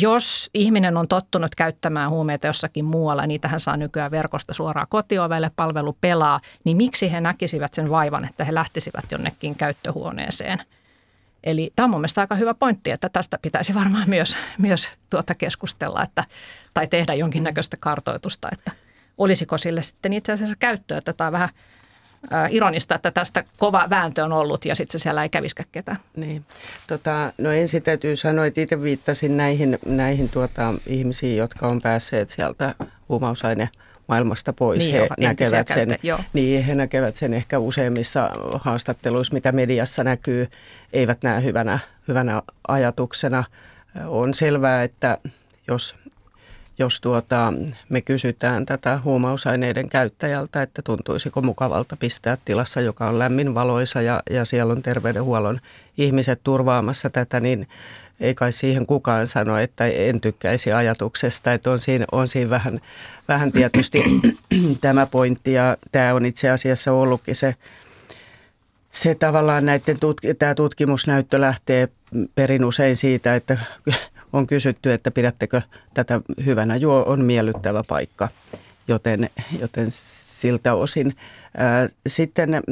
[0.00, 5.96] jos ihminen on tottunut käyttämään huumeita jossakin muualla, niitähän saa nykyään verkosta suoraan kotiovelle, palvelu
[6.00, 10.58] pelaa, niin miksi he näkisivät sen vaivan, että he lähtisivät jonnekin käyttöhuoneeseen?
[11.44, 15.34] Eli tämä on mun mielestä aika hyvä pointti, että tästä pitäisi varmaan myös, myös tuota
[15.34, 16.24] keskustella että,
[16.74, 18.72] tai tehdä jonkinnäköistä kartoitusta, että
[19.18, 21.00] olisiko sille sitten itse asiassa käyttöä.
[21.00, 21.48] Tämä on vähän
[22.50, 25.98] ironista, että tästä kova vääntö on ollut ja sitten se siellä ei käviskään ketään.
[26.16, 26.44] Niin.
[26.86, 32.30] Tota, no ensin täytyy sanoa, että itse viittasin näihin, näihin tuota, ihmisiin, jotka on päässeet
[32.30, 32.74] sieltä
[33.08, 33.68] huumausaine
[34.08, 34.78] maailmasta pois.
[34.78, 40.48] Niin, he, näkevät sen, käyttä, niin, he näkevät sen ehkä useimmissa haastatteluissa, mitä mediassa näkyy,
[40.92, 43.44] eivät näe hyvänä, hyvänä ajatuksena.
[44.06, 45.18] On selvää, että
[45.68, 45.94] jos
[46.78, 47.52] jos tuota,
[47.88, 54.22] me kysytään tätä huumausaineiden käyttäjältä, että tuntuisiko mukavalta pistää tilassa, joka on lämmin valoisa ja,
[54.30, 55.60] ja siellä on terveydenhuollon
[55.98, 57.68] ihmiset turvaamassa tätä, niin
[58.20, 61.52] ei kai siihen kukaan sano, että en tykkäisi ajatuksesta.
[61.52, 62.80] Että on siinä, on siinä vähän,
[63.28, 64.04] vähän tietysti
[64.80, 67.54] tämä pointti ja tämä on itse asiassa ollutkin se,
[68.90, 71.88] se tavallaan näiden tutk- tämä tutkimusnäyttö lähtee
[72.34, 73.58] perin usein siitä, että
[74.32, 75.62] on kysytty, että pidättekö
[75.94, 76.76] tätä hyvänä.
[76.76, 78.28] Juo on miellyttävä paikka,
[78.88, 81.16] joten, joten siltä osin.
[82.06, 82.62] Sitten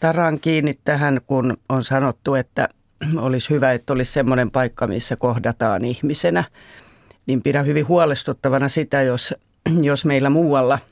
[0.00, 2.68] taraan kiinni tähän, kun on sanottu, että
[3.16, 6.44] olisi hyvä, että olisi semmoinen paikka, missä kohdataan ihmisenä.
[7.26, 9.34] Niin pidän hyvin huolestuttavana sitä, jos,
[9.82, 10.78] jos meillä muualla–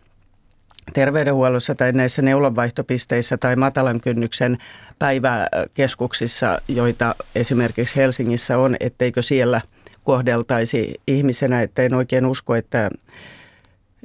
[0.92, 4.58] terveydenhuollossa tai näissä neulonvaihtopisteissä tai matalan kynnyksen
[4.98, 9.60] päiväkeskuksissa, joita esimerkiksi Helsingissä on, etteikö siellä
[10.04, 12.90] kohdeltaisi ihmisenä, että en oikein usko, että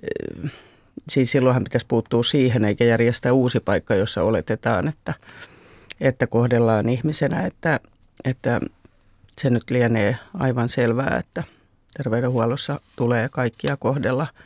[0.03, 0.51] eh,
[1.09, 5.13] siis silloinhan pitäisi puuttua siihen eikä järjestää uusi paikka, jossa oletetaan, että,
[6.01, 7.79] että kohdellaan ihmisenä, että,
[8.25, 8.59] että
[9.37, 11.43] se nyt lienee aivan selvää, että
[11.97, 14.27] terveydenhuollossa tulee kaikkia kohdella–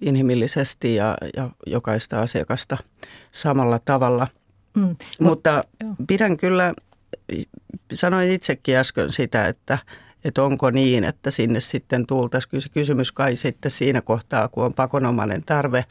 [0.00, 2.78] inhimillisesti ja, ja jokaista asiakasta
[3.32, 4.28] samalla tavalla.
[4.76, 4.96] Mm.
[5.20, 5.64] Mutta
[6.06, 6.74] pidän kyllä,
[7.92, 9.78] sanoin itsekin äsken sitä, että,
[10.24, 15.42] että onko niin, että sinne sitten tultaisiin kysymys kai sitten siinä kohtaa, kun on pakonomainen
[15.42, 15.84] tarve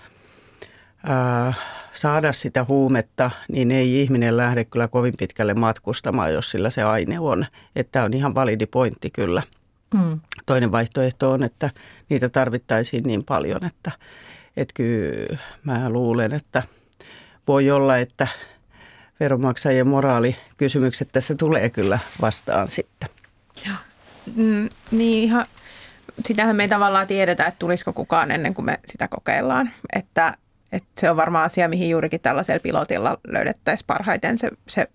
[1.04, 1.54] ää,
[1.94, 7.20] saada sitä huumetta, niin ei ihminen lähde kyllä kovin pitkälle matkustamaan, jos sillä se aine
[7.20, 7.46] on.
[7.76, 9.44] Että on ihan validi pointti kyllä.
[9.94, 10.20] Mm.
[10.46, 11.70] Toinen vaihtoehto on, että
[12.10, 13.92] niitä tarvittaisiin niin paljon, että,
[14.58, 16.64] että kyllä mä luulen, että
[17.48, 18.28] voi olla, että
[19.20, 23.10] veronmaksajien moraalikysymykset tässä tulee kyllä vastaan sitten.
[23.68, 23.76] Joo.
[24.36, 25.46] Mm, niin ihan,
[26.26, 29.72] sitähän me ei tavallaan tiedetä, että tulisiko kukaan ennen kuin me sitä kokeillaan.
[29.96, 30.38] Että,
[30.74, 34.88] että se on varmaan asia, mihin juurikin tällaisella pilotilla löydettäisiin parhaiten se, se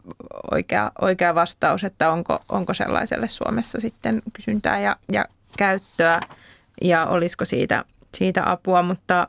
[0.51, 5.25] oikea, oikea vastaus, että onko, onko sellaiselle Suomessa sitten kysyntää ja, ja
[5.59, 6.21] käyttöä
[6.83, 9.29] ja olisiko siitä, siitä apua, mutta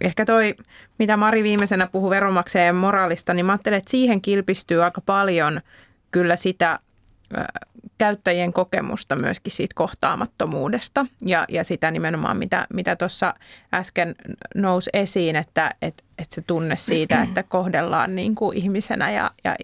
[0.00, 0.54] ehkä toi,
[0.98, 5.60] mitä Mari viimeisenä puhui veronmaksajien moraalista, niin mä ajattelen, että siihen kilpistyy aika paljon
[6.10, 6.78] kyllä sitä
[7.98, 13.34] käyttäjien kokemusta myöskin siitä kohtaamattomuudesta ja, ja sitä nimenomaan, mitä, mitä tuossa
[13.74, 14.14] äsken
[14.54, 19.56] nousi esiin, että et, et se tunne siitä, että kohdellaan niin kuin ihmisenä ja, ja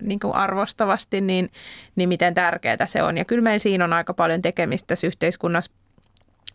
[0.00, 1.50] niin kuin arvostavasti, niin,
[1.96, 3.18] niin miten tärkeää se on.
[3.18, 5.72] Ja kyllä meillä siinä on aika paljon tekemistä tässä yhteiskunnassa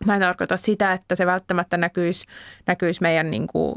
[0.04, 2.26] Mä en tarkoita sitä, että se välttämättä näkyisi,
[2.66, 3.74] näkyisi meidän niin kuin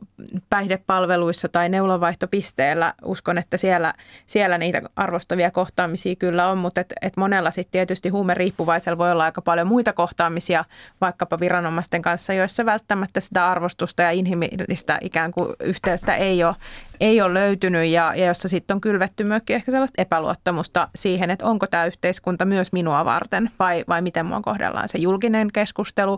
[0.50, 2.94] päihdepalveluissa tai neulonvaihtopisteellä.
[3.06, 3.94] Uskon, että siellä,
[4.26, 9.24] siellä niitä arvostavia kohtaamisia kyllä on, mutta et, et monella sitten tietysti huumeriippuvaisella voi olla
[9.24, 10.66] aika paljon muita kohtaamisia
[11.02, 16.56] vaikkapa viranomaisten kanssa, joissa välttämättä sitä arvostusta ja inhimillistä ikään kuin yhteyttä ei ole,
[17.00, 21.46] ei ole löytynyt ja, ja jossa sitten on kylvetty myöskin ehkä sellaista epäluottamusta siihen, että
[21.46, 24.90] onko tämä yhteiskunta myös minua varten vai, vai miten mua kohdellaan.
[24.90, 26.09] Se julkinen keskustelu,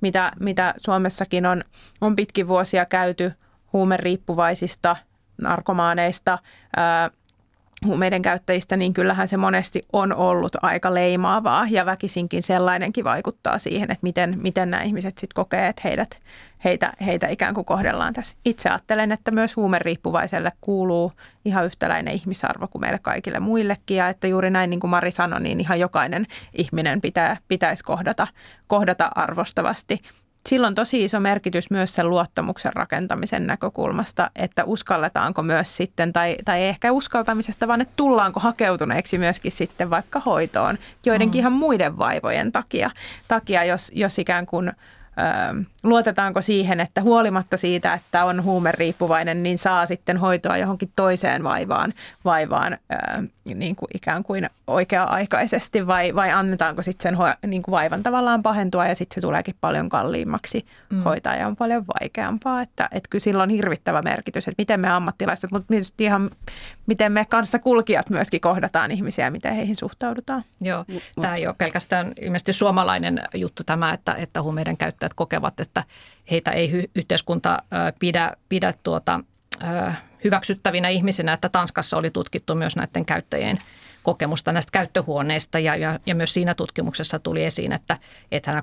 [0.00, 1.64] mitä, mitä Suomessakin on,
[2.00, 3.32] on pitkin vuosia käyty
[3.72, 4.96] huumeriippuvaisista,
[5.42, 6.38] narkomaaneista,
[7.84, 13.90] huumeiden käyttäjistä, niin kyllähän se monesti on ollut aika leimaavaa ja väkisinkin sellainenkin vaikuttaa siihen,
[13.90, 16.20] että miten, miten nämä ihmiset sitten kokee, että heidät,
[16.64, 18.36] heitä, heitä ikään kuin kohdellaan tässä.
[18.44, 21.12] Itse ajattelen, että myös huumeriippuvaiselle kuuluu
[21.44, 25.40] ihan yhtäläinen ihmisarvo kuin meille kaikille muillekin ja että juuri näin niin kuin Mari sanoi,
[25.40, 28.26] niin ihan jokainen ihminen pitää, pitäisi kohdata,
[28.66, 29.98] kohdata arvostavasti
[30.46, 36.62] silloin tosi iso merkitys myös sen luottamuksen rakentamisen näkökulmasta, että uskalletaanko myös sitten, tai, tai
[36.62, 41.40] ei ehkä uskaltamisesta, vaan että tullaanko hakeutuneeksi myöskin sitten vaikka hoitoon joidenkin mm.
[41.40, 42.90] ihan muiden vaivojen takia,
[43.28, 44.72] takia jos, jos ikään kuin–
[45.82, 51.92] luotetaanko siihen, että huolimatta siitä, että on huumeriippuvainen, niin saa sitten hoitoa johonkin toiseen vaivaan,
[52.24, 52.78] vaivaan
[53.54, 58.86] niin kuin ikään kuin oikea-aikaisesti vai, vai annetaanko sitten sen niin kuin vaivan tavallaan pahentua
[58.86, 61.02] ja sitten se tuleekin paljon kalliimmaksi mm.
[61.02, 62.62] hoitaa ja on paljon vaikeampaa.
[62.62, 66.30] Että, että kyllä sillä on hirvittävä merkitys, että miten me ammattilaiset, mutta tietysti ihan
[66.86, 70.44] miten me kanssa kulkijat myöskin kohdataan ihmisiä ja miten heihin suhtaudutaan.
[70.60, 70.84] Joo,
[71.20, 75.84] tämä ei ole pelkästään ilmeisesti suomalainen juttu tämä, että, että huumeiden käyttäjät kokevat, että
[76.30, 77.62] heitä ei hy- yhteiskunta
[77.98, 79.20] pidä, pidä tuota,
[80.24, 83.58] hyväksyttävinä ihmisinä, että Tanskassa oli tutkittu myös näiden käyttäjien
[84.02, 87.98] kokemusta näistä käyttöhuoneista ja, ja, ja myös siinä tutkimuksessa tuli esiin, että,
[88.32, 88.62] että nämä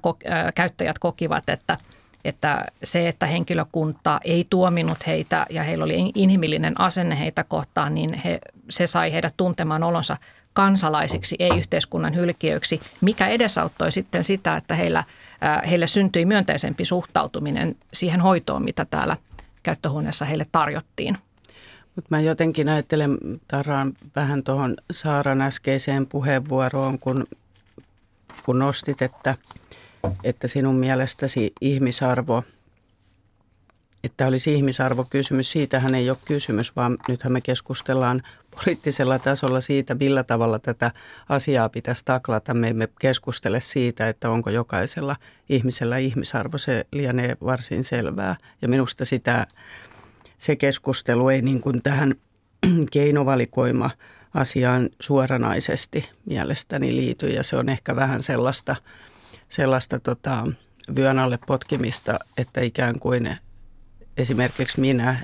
[0.55, 1.77] käyttäjät kokivat, että,
[2.25, 8.13] että se, että henkilökunta ei tuominut heitä ja heillä oli inhimillinen asenne heitä kohtaan, niin
[8.13, 8.39] he,
[8.69, 10.17] se sai heidät tuntemaan olonsa
[10.53, 15.03] kansalaisiksi, ei yhteiskunnan hylkiöiksi, mikä edesauttoi sitten sitä, että heillä,
[15.69, 19.17] heille syntyi myönteisempi suhtautuminen siihen hoitoon, mitä täällä
[19.63, 21.17] käyttöhuoneessa heille tarjottiin.
[21.95, 27.27] Mutta mä jotenkin ajattelen, taraan vähän tuohon Saaran äskeiseen puheenvuoroon, kun,
[28.45, 29.35] kun nostit, että,
[30.23, 32.43] että sinun mielestäsi ihmisarvo,
[34.03, 35.51] että olisi ihmisarvokysymys.
[35.51, 38.23] Siitähän ei ole kysymys, vaan nythän me keskustellaan
[38.55, 40.91] poliittisella tasolla siitä, millä tavalla tätä
[41.29, 42.53] asiaa pitäisi taklata.
[42.53, 45.15] Me emme keskustele siitä, että onko jokaisella
[45.49, 46.57] ihmisellä ihmisarvo.
[46.57, 48.35] Se lienee varsin selvää.
[48.61, 49.47] Ja minusta sitä,
[50.43, 52.15] se keskustelu ei niin kuin tähän
[52.93, 53.89] keinovalikoima
[54.33, 57.27] asiaan suoranaisesti mielestäni liity.
[57.27, 58.75] Ja se on ehkä vähän sellaista,
[59.49, 60.47] sellaista tota,
[60.95, 63.37] vyön alle potkimista, että ikään kuin
[64.17, 65.17] esimerkiksi minä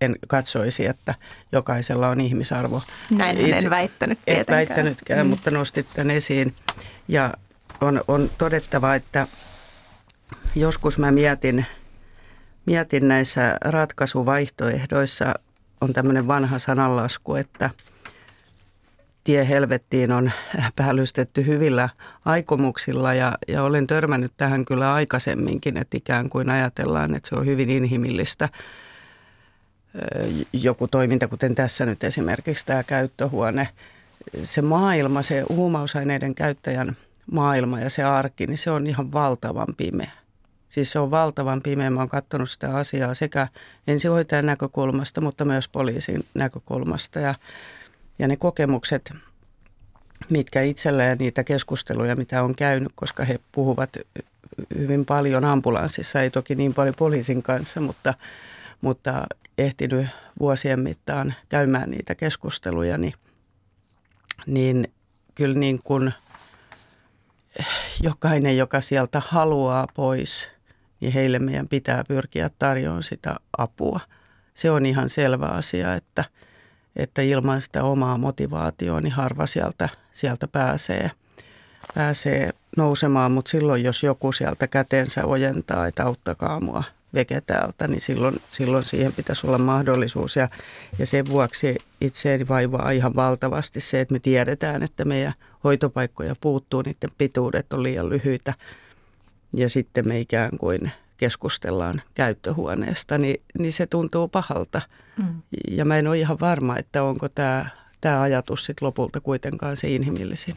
[0.00, 1.14] en katsoisi, että
[1.52, 2.82] jokaisella on ihmisarvo.
[3.10, 4.60] Näin Itse, en väittänyt tietenkään.
[4.60, 5.30] En väittänytkään, mm.
[5.30, 6.54] mutta nostit tämän esiin.
[7.08, 7.34] Ja
[7.80, 9.26] on, on todettava, että
[10.54, 11.66] joskus mä mietin,
[12.66, 15.34] mietin näissä ratkaisuvaihtoehdoissa,
[15.80, 17.70] on tämmöinen vanha sananlasku, että
[19.24, 20.30] tie helvettiin on
[20.76, 21.88] päällystetty hyvillä
[22.24, 27.46] aikomuksilla ja, ja olen törmännyt tähän kyllä aikaisemminkin, että ikään kuin ajatellaan, että se on
[27.46, 28.48] hyvin inhimillistä–
[30.52, 33.68] joku toiminta, kuten tässä nyt esimerkiksi tämä käyttöhuone,
[34.44, 36.96] se maailma, se huumausaineiden käyttäjän
[37.32, 40.10] maailma ja se arki, niin se on ihan valtavan pimeä.
[40.76, 41.90] Siis se on valtavan pimeä.
[41.90, 43.48] Mä oon katsonut sitä asiaa sekä
[43.86, 47.20] ensihoitajan näkökulmasta, mutta myös poliisin näkökulmasta.
[47.20, 47.34] Ja,
[48.18, 49.14] ja ne kokemukset,
[50.30, 53.96] mitkä itselleen niitä keskusteluja, mitä on käynyt, koska he puhuvat
[54.78, 58.14] hyvin paljon ambulanssissa, ei toki niin paljon poliisin kanssa, mutta,
[58.80, 59.26] mutta
[59.58, 60.06] ehtinyt
[60.40, 63.14] vuosien mittaan käymään niitä keskusteluja, niin,
[64.46, 64.92] niin
[65.34, 66.14] kyllä niin kuin
[68.02, 70.55] jokainen, joka sieltä haluaa pois,
[71.00, 74.00] niin heille meidän pitää pyrkiä tarjoamaan sitä apua.
[74.54, 76.24] Se on ihan selvä asia, että,
[76.96, 81.10] että ilman sitä omaa motivaatiota niin harva sieltä, sieltä pääsee,
[81.94, 86.84] pääsee nousemaan, mutta silloin jos joku sieltä kätensä ojentaa, että auttakaa mua–
[87.16, 90.36] veke täältä, niin silloin, silloin siihen pitäisi olla mahdollisuus.
[90.36, 90.48] Ja,
[90.98, 95.32] ja sen vuoksi itseäni vaivaa ihan valtavasti se, että me tiedetään, että meidän
[95.64, 98.54] hoitopaikkoja puuttuu, niiden pituudet on liian lyhyitä.
[99.52, 104.82] Ja sitten me ikään kuin keskustellaan käyttöhuoneesta, niin, niin se tuntuu pahalta.
[105.18, 105.42] Mm.
[105.70, 107.66] Ja mä en ole ihan varma, että onko tämä,
[108.00, 110.54] tämä ajatus sitten lopulta kuitenkaan se inhimillisin.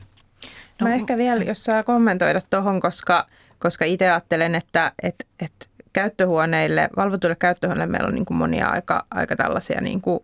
[0.81, 3.27] No, mä ehkä vielä, jos saa kommentoida tuohon, koska,
[3.59, 9.05] koska itse ajattelen, että, että, että käyttöhuoneille, valvotuille käyttöhuoneille meillä on niin kuin monia aika,
[9.11, 10.19] aika tällaisia niin kuin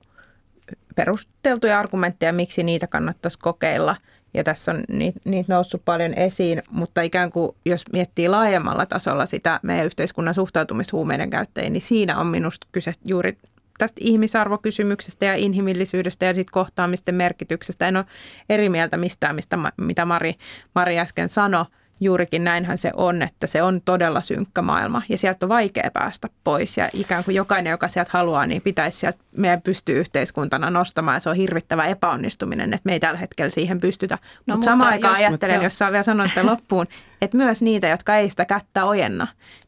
[0.95, 3.95] perusteltuja argumentteja, miksi niitä kannattaisi kokeilla.
[4.35, 9.25] Ja tässä on niitä, niitä noussut paljon esiin, mutta ikään kuin jos miettii laajemmalla tasolla
[9.25, 13.37] sitä meidän yhteiskunnan suhtautumista huumeiden käyttäjiin, niin siinä on minusta kyse juuri
[13.77, 17.87] tästä ihmisarvokysymyksestä ja inhimillisyydestä ja sitten kohtaamisten merkityksestä.
[17.87, 18.05] En ole
[18.49, 20.33] eri mieltä mistään, mistä, mitä Mari,
[20.75, 21.65] Mari äsken sanoi.
[21.99, 26.27] Juurikin näinhän se on, että se on todella synkkä maailma ja sieltä on vaikea päästä
[26.43, 26.77] pois.
[26.77, 31.15] Ja ikään kuin jokainen, joka sieltä haluaa, niin pitäisi sieltä meidän pystyä yhteiskuntana nostamaan.
[31.15, 34.17] Ja se on hirvittävä epäonnistuminen, että me ei tällä hetkellä siihen pystytä.
[34.47, 36.85] No, mutta samaan aikaan jos, ajattelen, jos saa vielä sanoa loppuun,
[37.21, 39.27] että myös niitä, jotka ei sitä kättä ojenna,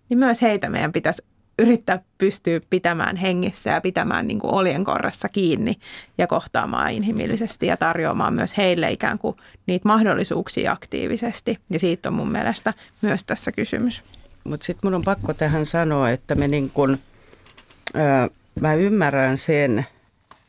[0.09, 1.25] niin myös heitä meidän pitäisi
[1.59, 5.75] yrittää pystyä pitämään hengissä ja pitämään niin kuin oljenkorressa kiinni
[6.17, 9.35] ja kohtaamaan inhimillisesti ja tarjoamaan myös heille ikään kuin
[9.65, 11.57] niitä mahdollisuuksia aktiivisesti.
[11.69, 14.03] Ja siitä on mun mielestä myös tässä kysymys.
[14.43, 16.97] Mutta sitten mun on pakko tähän sanoa, että me niin kun,
[17.93, 18.29] ää,
[18.61, 19.85] mä ymmärrän sen,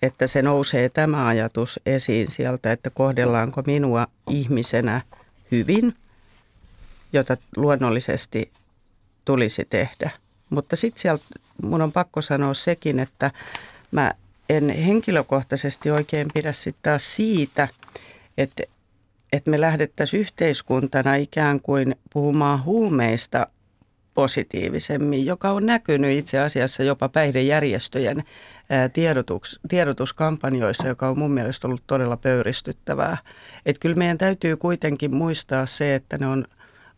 [0.02, 5.00] että se nousee tämä ajatus esiin sieltä, että kohdellaanko minua ihmisenä
[5.50, 5.94] hyvin,
[7.12, 8.50] jota luonnollisesti
[9.24, 10.10] tulisi tehdä–
[10.50, 11.24] mutta sitten sieltä
[11.62, 13.30] mun on pakko sanoa sekin, että
[13.90, 14.12] mä
[14.48, 17.68] en henkilökohtaisesti oikein pidä sitten taas siitä,
[18.38, 18.62] että,
[19.32, 23.46] että me lähdettäisiin yhteiskuntana ikään kuin puhumaan huumeista
[24.14, 28.22] positiivisemmin, joka on näkynyt itse asiassa jopa päihdejärjestöjen
[28.92, 33.16] tiedotus, tiedotuskampanjoissa, joka on mun mielestä ollut todella pöyristyttävää.
[33.66, 36.44] Että kyllä meidän täytyy kuitenkin muistaa se, että ne on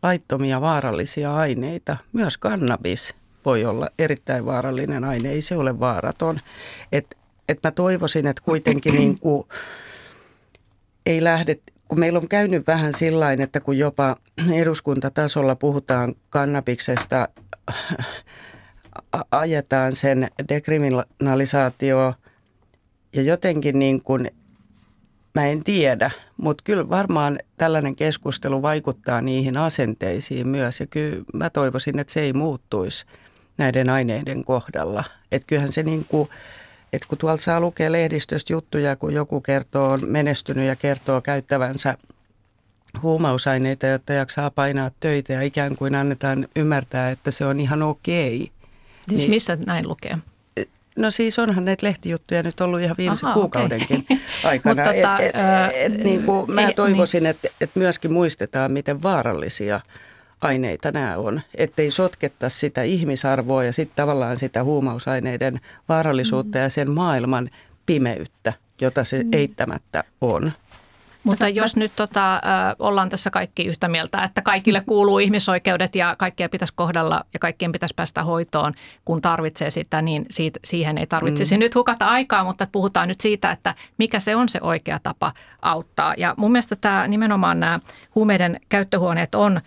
[0.03, 3.14] laittomia vaarallisia aineita, myös kannabis
[3.45, 6.41] voi olla erittäin vaarallinen aine, ei se ole vaaraton.
[6.93, 7.16] Et,
[7.49, 9.49] et mä toivoisin, että kuitenkin niin kuin
[11.07, 14.16] ei lähde, kun meillä on käynyt vähän sillä että kun jopa
[14.53, 17.28] eduskuntatasolla puhutaan kannabiksesta,
[19.30, 22.14] ajetaan sen dekriminalisaatio
[23.12, 24.30] ja jotenkin niin kuin,
[25.34, 31.51] mä en tiedä, mutta kyllä varmaan tällainen keskustelu vaikuttaa niihin asenteisiin myös ja kyllä mä
[31.51, 33.07] toivoisin, että se ei muuttuisi
[33.61, 35.04] näiden aineiden kohdalla.
[35.32, 36.28] Että kyllähän se niin kuin,
[36.92, 41.96] että kun tuolta saa lukea lehdistöstä juttuja, kun joku kertoo, on menestynyt ja kertoo käyttävänsä
[43.02, 48.50] huumausaineita, jotta jaksaa painaa töitä ja ikään kuin annetaan ymmärtää, että se on ihan okei.
[49.08, 50.18] Siis niin, missä näin lukee?
[50.96, 54.16] No siis onhan näitä lehtijuttuja nyt ollut ihan viimeisen Aha, kuukaudenkin okay.
[54.44, 54.84] aikana.
[54.84, 55.34] tota, et,
[55.74, 57.30] et, et, niin kuin mä toivoisin, niin.
[57.30, 59.80] että et myöskin muistetaan, miten vaarallisia–
[60.41, 66.62] aineita nämä on, ettei sotketta sitä ihmisarvoa ja sitten tavallaan sitä huumausaineiden vaarallisuutta mm.
[66.62, 67.51] ja sen maailman
[67.86, 69.28] pimeyttä, jota se mm.
[69.32, 70.53] eittämättä on.
[71.24, 72.41] Mutta jos nyt tota,
[72.78, 77.72] ollaan tässä kaikki yhtä mieltä, että kaikille kuuluu ihmisoikeudet ja kaikkia pitäisi kohdella ja kaikkien
[77.72, 78.72] pitäisi päästä hoitoon,
[79.05, 81.61] kun tarvitsee sitä, niin siitä, siihen ei tarvitsisi mm.
[81.61, 85.32] nyt hukata aikaa, mutta puhutaan nyt siitä, että mikä se on se oikea tapa
[85.62, 86.14] auttaa.
[86.16, 87.80] Ja mun mielestä tämä nimenomaan nämä
[88.14, 89.61] huumeiden käyttöhuoneet on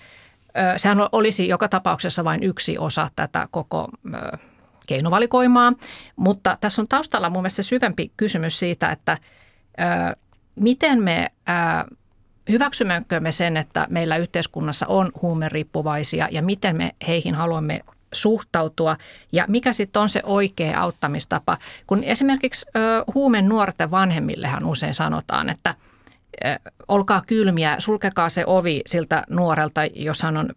[0.78, 3.90] Sehän olisi joka tapauksessa vain yksi osa tätä koko
[4.88, 5.74] keinovalikoimaa,
[6.16, 9.18] mutta tässä on taustalla mun mielestä syvempi kysymys siitä, että
[10.56, 11.32] miten me
[12.50, 17.80] hyväksymmekö me sen, että meillä yhteiskunnassa on huumeriippuvaisia ja miten me heihin haluamme
[18.14, 18.98] suhtautua
[19.32, 21.58] ja mikä sitten on se oikea auttamistapa.
[21.88, 22.66] Kun esimerkiksi
[23.14, 25.76] huumen nuorten vanhemmillehan usein sanotaan, että–
[26.88, 30.50] olkaa kylmiä, sulkekaa se ovi siltä nuorelta, jos hän on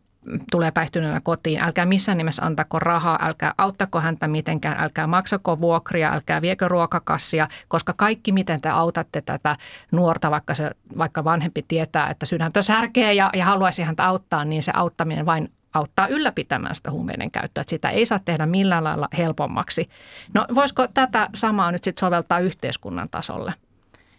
[0.51, 6.13] tulee päihtyneenä kotiin, älkää missään nimessä antako rahaa, älkää auttako häntä mitenkään, älkää maksako vuokria,
[6.13, 9.57] älkää viekö ruokakassia, koska kaikki miten te autatte tätä
[9.93, 14.63] nuorta, vaikka, se, vaikka vanhempi tietää, että sydäntä särkee ja, ja haluaisi häntä auttaa, niin
[14.63, 19.09] se auttaminen vain auttaa ylläpitämään sitä huumeiden käyttöä, että sitä ei saa tehdä millään lailla
[19.19, 19.89] helpommaksi.
[20.35, 23.55] No voisiko tätä samaa nyt sitten soveltaa yhteiskunnan tasolle?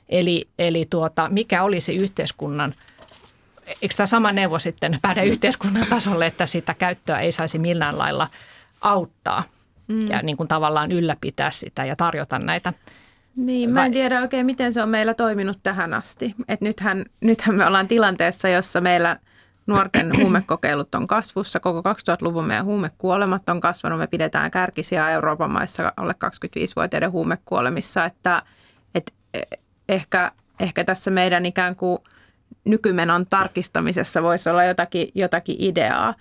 [0.09, 2.73] Eli, eli tuota, mikä olisi yhteiskunnan,
[3.81, 8.27] eikö tämä sama neuvo sitten päde yhteiskunnan tasolle, että sitä käyttöä ei saisi millään lailla
[8.81, 9.43] auttaa
[9.87, 10.07] mm.
[10.07, 12.73] ja niin kuin tavallaan ylläpitää sitä ja tarjota näitä
[13.37, 16.35] niin, mä en tiedä oikein, miten se on meillä toiminut tähän asti.
[16.47, 19.19] Et nythän, nythän me ollaan tilanteessa, jossa meillä
[19.67, 21.59] nuorten huumekokeilut on kasvussa.
[21.59, 23.99] Koko 2000-luvun meidän huumekuolemat on kasvanut.
[23.99, 28.05] Me pidetään kärkisiä Euroopan maissa alle 25-vuotiaiden huumekuolemissa.
[28.05, 28.41] Että,
[28.95, 29.13] et,
[29.89, 31.99] ehkä, ehkä tässä meidän ikään kuin
[32.65, 36.13] nykymenon tarkistamisessa voisi olla jotakin, jotakin ideaa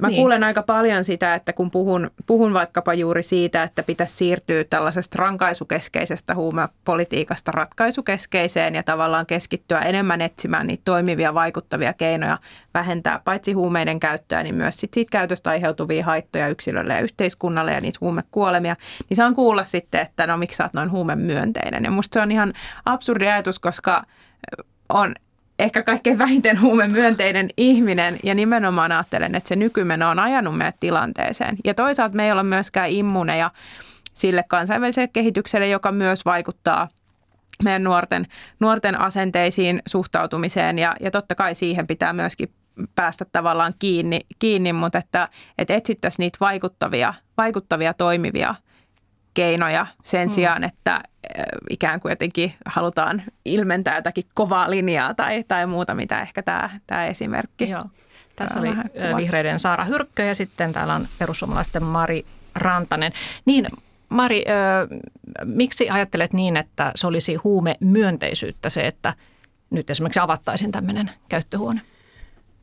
[0.00, 0.16] mä niin.
[0.16, 5.18] kuulen aika paljon sitä, että kun puhun, puhun vaikkapa juuri siitä, että pitäisi siirtyä tällaisesta
[5.18, 12.38] rankaisukeskeisestä huumepolitiikasta ratkaisukeskeiseen ja tavallaan keskittyä enemmän etsimään niitä toimivia vaikuttavia keinoja
[12.74, 17.80] vähentää paitsi huumeiden käyttöä, niin myös sit siitä käytöstä aiheutuvia haittoja yksilölle ja yhteiskunnalle ja
[17.80, 18.76] niitä huumekuolemia,
[19.08, 21.84] niin saan kuulla sitten, että no miksi sä oot noin huumemyönteinen.
[21.84, 22.52] Ja musta se on ihan
[22.84, 24.02] absurdi ajatus, koska
[24.88, 25.14] on
[25.58, 31.56] ehkä kaikkein vähiten huumemyönteinen ihminen ja nimenomaan ajattelen, että se nykymeno on ajanut meidät tilanteeseen.
[31.64, 33.50] Ja toisaalta me ei olla myöskään immuneja
[34.12, 36.88] sille kansainväliselle kehitykselle, joka myös vaikuttaa
[37.64, 38.26] meidän nuorten,
[38.60, 42.48] nuorten asenteisiin, suhtautumiseen ja, ja totta kai siihen pitää myöskin
[42.94, 45.28] päästä tavallaan kiinni, kiinni mutta että,
[45.58, 48.54] että etsittäisiin niitä vaikuttavia, vaikuttavia toimivia
[49.38, 50.30] keinoja sen mm.
[50.30, 51.00] sijaan, että
[51.70, 57.06] ikään kuin jotenkin halutaan ilmentää jotakin kovaa linjaa tai, tai muuta, mitä ehkä tämä, tämä
[57.06, 57.70] esimerkki.
[57.70, 57.84] Joo.
[58.36, 58.70] Tässä oli
[59.16, 63.12] vihreiden Saara Hyrkkö ja sitten täällä on perussuomalaisten Mari Rantanen.
[63.44, 63.66] Niin,
[64.08, 64.44] Mari,
[65.44, 69.14] miksi ajattelet niin, että se olisi huume myönteisyyttä se, että
[69.70, 71.80] nyt esimerkiksi avattaisiin tämmöinen käyttöhuone?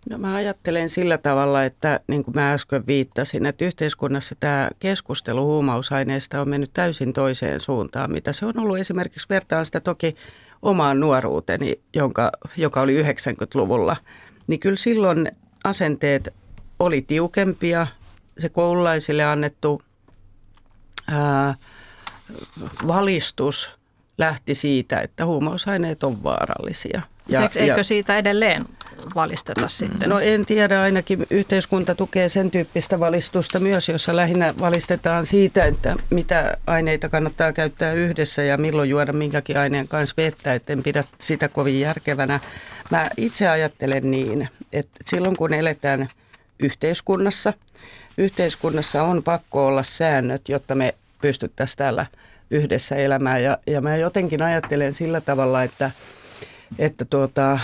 [0.10, 5.45] No mä ajattelen sillä tavalla, että niin kuin mä äsken viittasin, että yhteiskunnassa tämä keskustelu
[5.45, 8.78] huumausaineista on mennyt täysin toiseen suuntaan, mitä se on ollut.
[8.78, 10.16] Esimerkiksi, vertaan sitä toki
[10.62, 13.95] omaan nuoruuteni, jonka, joka oli 90-luvulla,
[14.47, 15.32] niin kyllä silloin
[15.64, 16.30] asenteet
[16.80, 17.88] oli tiukempia,
[18.38, 19.82] se koululaisille annettu
[21.08, 21.56] ää,
[22.88, 23.72] valistus
[24.18, 27.01] lähti siitä, että huumausaineet on vaarallisia.
[27.28, 28.66] Ja, eikö, eikö siitä edelleen
[29.16, 30.10] valisteta sitten?
[30.10, 35.96] No en tiedä, ainakin yhteiskunta tukee sen tyyppistä valistusta myös, jossa lähinnä valistetaan siitä, että
[36.10, 41.04] mitä aineita kannattaa käyttää yhdessä ja milloin juoda minkäkin aineen kanssa vettä, että en pidä
[41.20, 42.39] sitä kovin järkevänä.
[42.91, 46.10] Mä itse ajattelen niin, että silloin kun eletään
[46.60, 47.54] yhteiskunnassa,
[48.18, 52.06] yhteiskunnassa on pakko olla säännöt, jotta me pystyttäisiin täällä
[52.52, 53.43] yhdessä elämään.
[53.43, 55.91] Ja, ja mä jotenkin ajattelen sillä tavalla, että,
[56.80, 57.60] että tuota,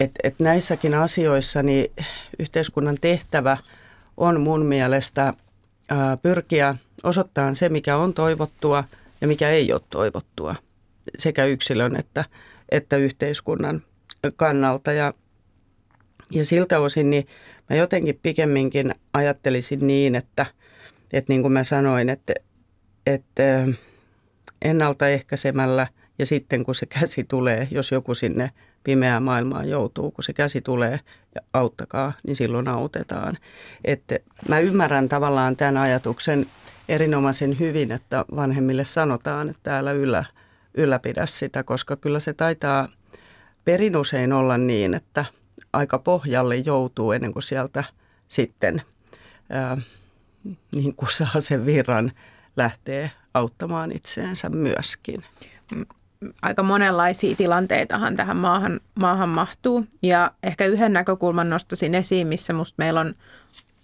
[0.00, 1.92] et, et näissäkin asioissa niin
[2.38, 3.56] yhteiskunnan tehtävä
[4.16, 5.34] on mun mielestä
[5.88, 8.84] ää, pyrkiä osoittamaan se, mikä on toivottua
[9.20, 10.54] ja mikä ei ole toivottua
[11.18, 12.24] sekä yksilön että,
[12.68, 13.82] että yhteiskunnan
[14.36, 14.92] kannalta.
[14.92, 15.14] Ja,
[16.30, 17.26] ja siltä osin niin
[17.70, 20.46] mä jotenkin pikemminkin ajattelisin niin, että,
[21.12, 22.34] että niin kuin mä sanoin, että,
[23.06, 23.42] että
[24.62, 25.86] ennaltaehkäisemällä
[26.18, 28.50] ja sitten kun se käsi tulee, jos joku sinne
[28.84, 31.00] pimeään maailmaan joutuu, kun se käsi tulee
[31.34, 33.38] ja auttakaa, niin silloin autetaan.
[33.84, 34.18] Että
[34.48, 36.46] mä ymmärrän tavallaan tämän ajatuksen
[36.88, 40.24] erinomaisen hyvin, että vanhemmille sanotaan, että täällä ylä,
[40.74, 42.88] ylläpidä sitä, koska kyllä se taitaa
[43.64, 45.24] perin usein olla niin, että
[45.72, 47.84] aika pohjalle joutuu ennen kuin sieltä
[48.28, 48.82] sitten
[49.50, 49.76] ää,
[50.74, 52.12] niin kuin saa sen virran
[52.56, 55.24] lähtee auttamaan itseensä myöskin
[56.42, 59.86] aika monenlaisia tilanteitahan tähän maahan, maahan mahtuu.
[60.02, 63.14] Ja ehkä yhden näkökulman nostaisin esiin, missä musta meillä on,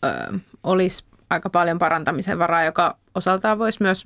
[0.05, 4.05] ö, olisi aika paljon parantamisen varaa, joka osaltaan voisi myös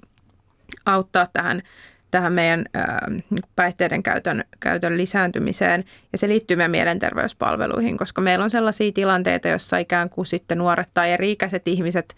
[0.87, 1.63] auttaa tähän,
[2.11, 2.81] tähän meidän ö,
[3.11, 5.85] niinku päihteiden käytön, käytön lisääntymiseen.
[6.13, 10.91] Ja se liittyy meidän mielenterveyspalveluihin, koska meillä on sellaisia tilanteita, joissa ikään kuin sitten nuoret
[10.95, 12.17] tai eri-ikäiset ihmiset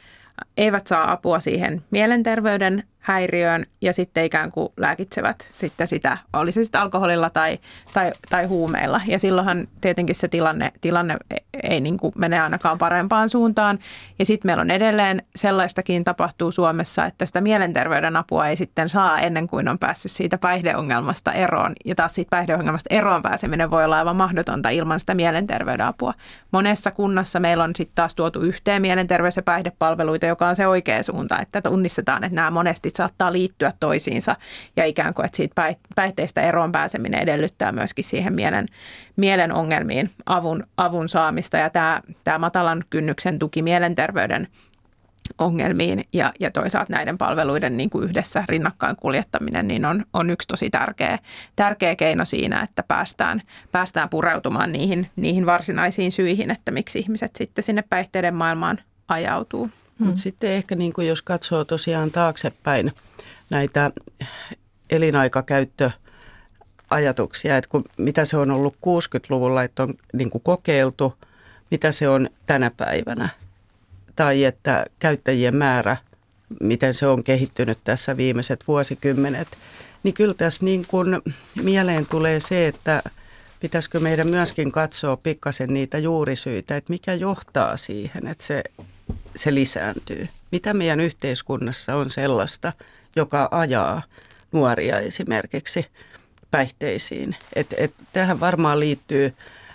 [0.57, 6.63] eivät saa apua siihen mielenterveyden häiriöön ja sitten ikään kuin lääkitsevät sitten sitä, oli se
[6.63, 7.59] sitten alkoholilla tai,
[7.95, 9.01] tai, tai huumeilla.
[9.07, 11.17] Ja silloinhan tietenkin se tilanne, tilanne
[11.63, 13.79] ei niin kuin mene ainakaan parempaan suuntaan.
[14.19, 19.21] Ja sitten meillä on edelleen sellaistakin tapahtuu Suomessa, että sitä mielenterveyden apua ei sitten saa
[19.21, 21.73] ennen kuin on päässyt siitä päihdeongelmasta eroon.
[21.85, 26.13] Ja taas siitä päihdeongelmasta eroon pääseminen voi olla aivan mahdotonta ilman sitä mielenterveyden apua.
[26.53, 31.03] Monessa kunnassa meillä on sitten taas tuotu yhteen mielenterveys- ja päihdepalveluita, joka on se oikea
[31.03, 34.37] suunta, että tunnistetaan, että nämä monesti saattaa liittyä toisiinsa
[34.77, 38.67] ja ikään kuin, että siitä päihteistä eroon pääseminen edellyttää myöskin siihen mielen,
[39.17, 44.49] mielen ongelmiin avun, avun saamista ja tämä, tämä matalan kynnyksen tuki mielenterveyden
[45.39, 50.49] ongelmiin ja, ja toisaalta näiden palveluiden niin kuin yhdessä rinnakkain kuljettaminen niin on, on yksi
[50.49, 51.19] tosi tärkeä,
[51.57, 53.43] tärkeä keino siinä, että päästään,
[53.73, 58.79] päästään pureutumaan niihin, niihin varsinaisiin syihin, että miksi ihmiset sitten sinne päihteiden maailmaan
[59.09, 59.71] ajautuu.
[59.99, 60.07] Hmm.
[60.07, 62.93] Mutta sitten ehkä niin kuin jos katsoo tosiaan taaksepäin
[63.51, 63.91] näitä
[64.91, 71.15] elinaikakäyttöajatuksia, että kun, mitä se on ollut 60-luvulla, että on niin kuin kokeiltu,
[71.71, 73.29] mitä se on tänä päivänä,
[74.17, 75.97] tai että käyttäjien määrä,
[76.61, 79.49] miten se on kehittynyt tässä viimeiset vuosikymmenet,
[80.03, 81.21] niin kyllä tässä niin kuin
[81.63, 83.03] mieleen tulee se, että
[83.61, 88.65] pitäisikö meidän myöskin katsoa pikkasen niitä juurisyitä, että mikä johtaa siihen, että se
[89.37, 90.29] se lisääntyy?
[90.53, 92.73] Mitä meidän yhteiskunnassa on sellaista,
[93.17, 94.03] joka ajaa
[94.53, 95.87] nuoria esimerkiksi
[96.51, 97.37] päihteisiin?
[97.57, 99.35] Et, et, tähän varmaan liittyy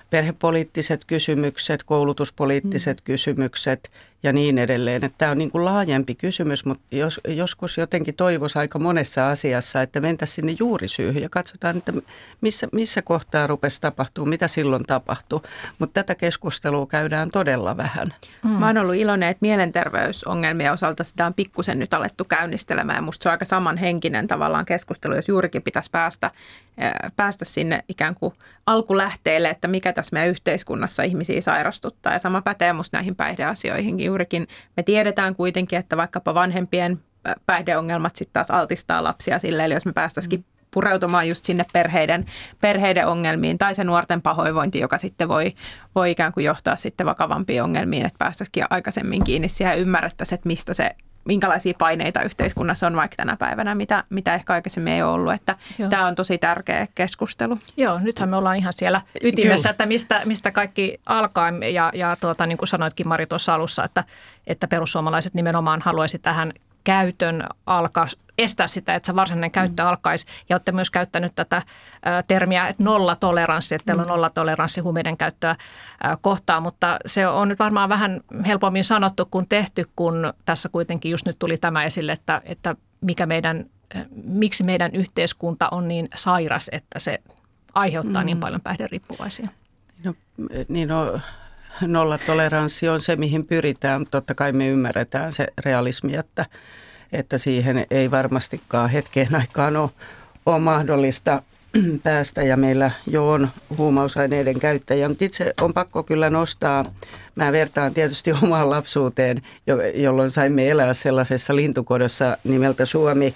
[0.10, 3.04] perhepoliittiset kysymykset, koulutuspoliittiset mm.
[3.04, 3.92] kysymykset
[4.24, 5.03] ja niin edelleen.
[5.03, 9.82] Että tämä on niin kuin laajempi kysymys, mutta jos, joskus jotenkin toivoisi aika monessa asiassa,
[9.82, 11.93] että mentäisiin sinne juurisyyhyn ja katsotaan, että
[12.41, 15.43] missä, missä kohtaa rupesi tapahtuu, mitä silloin tapahtuu.
[15.80, 18.13] Mutta tätä keskustelua käydään todella vähän.
[18.43, 18.49] Mm.
[18.49, 22.97] Mä oon ollut iloinen, että mielenterveysongelmien osalta sitä on pikkusen nyt alettu käynnistelemään.
[22.97, 26.32] Ja musta se on aika samanhenkinen tavallaan keskustelu, jos juurikin pitäisi päästä,
[27.15, 28.34] päästä sinne ikään kuin
[28.65, 32.13] alkulähteelle, että mikä tässä meidän yhteiskunnassa ihmisiä sairastuttaa.
[32.13, 34.47] Ja sama pätee musta näihin päihdeasioihinkin juurikin.
[34.78, 36.99] Me tiedetään kuitenkin, että vaikkapa vanhempien
[37.45, 40.45] päihdeongelmat sitten taas altistaa lapsia sille, eli jos me päästäisikin mm.
[40.72, 42.26] pureutumaan just sinne perheiden,
[42.62, 45.53] perheiden ongelmiin tai se nuorten pahoinvointi, joka sitten voi,
[45.95, 50.47] voi ikään kuin johtaa sitten vakavampiin ongelmiin, että päästäisikin aikaisemmin kiinni siihen ja ymmärrettäisiin, että
[50.47, 50.91] mistä se
[51.26, 55.34] minkälaisia paineita yhteiskunnassa on vaikka tänä päivänä, mitä, mitä ehkä aikaisemmin ei ole ollut.
[55.34, 55.55] Että
[55.89, 57.57] tämä on tosi tärkeä keskustelu.
[57.78, 59.72] Joo, nythän me ollaan ihan siellä ytimessä, Kyllä.
[59.72, 61.49] että mistä, mistä kaikki alkaa.
[61.74, 64.03] Ja, ja tuota, niin kuin sanoitkin Mari tuossa alussa, että,
[64.47, 66.53] että perussuomalaiset nimenomaan haluaisi tähän
[66.84, 68.08] käytön alkaa,
[68.38, 69.90] estää sitä, että se varsinainen käyttö mm.
[69.90, 70.26] alkaisi.
[70.50, 71.62] Ja olette myös käyttänyt tätä
[72.28, 74.12] termiä, että nollatoleranssi, että teillä on mm.
[74.12, 75.56] nollatoleranssi huumeiden käyttöä
[76.22, 81.26] kohtaan, mutta se on nyt varmaan vähän helpommin sanottu kuin tehty, kun tässä kuitenkin just
[81.26, 83.66] nyt tuli tämä esille, että, että mikä meidän,
[84.24, 87.22] miksi meidän yhteiskunta on niin sairas, että se
[87.74, 88.26] aiheuttaa mm.
[88.26, 89.48] niin paljon päihderiippuvaisia.
[90.04, 90.14] No,
[90.68, 91.20] niin no,
[91.88, 94.06] nollatoleranssi on se, mihin pyritään.
[94.12, 96.46] Totta kai me ymmärretään se realismi, että,
[97.12, 99.90] että siihen ei varmastikaan hetkeen aikaan ole,
[100.46, 101.44] ole mahdollista
[102.04, 102.44] päästä.
[102.44, 106.86] Ja meillä jo on huumausaineiden käyttäjä, mutta itse on pakko kyllä nostaa,
[107.36, 109.42] mä vertaan tietysti omaan lapsuuteen,
[109.96, 113.34] jolloin saimme elää sellaisessa lintukodossa nimeltä Suomi,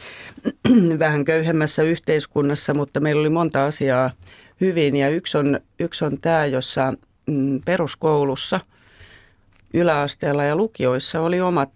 [1.00, 4.12] vähän köyhemmässä yhteiskunnassa, mutta meillä oli monta asiaa
[4.62, 4.96] hyvin.
[4.96, 6.93] Ja yksi on, yksi on tämä, jossa
[7.65, 8.59] peruskoulussa,
[9.73, 11.71] yläasteella ja lukioissa oli omat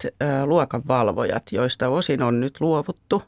[0.46, 3.24] luokanvalvojat, joista osin on nyt luovuttu.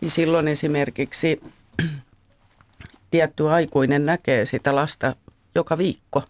[0.00, 1.42] Niin silloin esimerkiksi
[3.10, 5.16] tietty aikuinen näkee sitä lasta
[5.54, 6.22] joka viikko,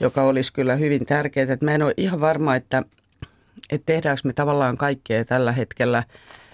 [0.00, 1.56] joka olisi kyllä hyvin tärkeää.
[1.62, 2.82] Mä en ole ihan varma, että,
[3.70, 6.02] että tehdäänkö me tavallaan kaikkea tällä hetkellä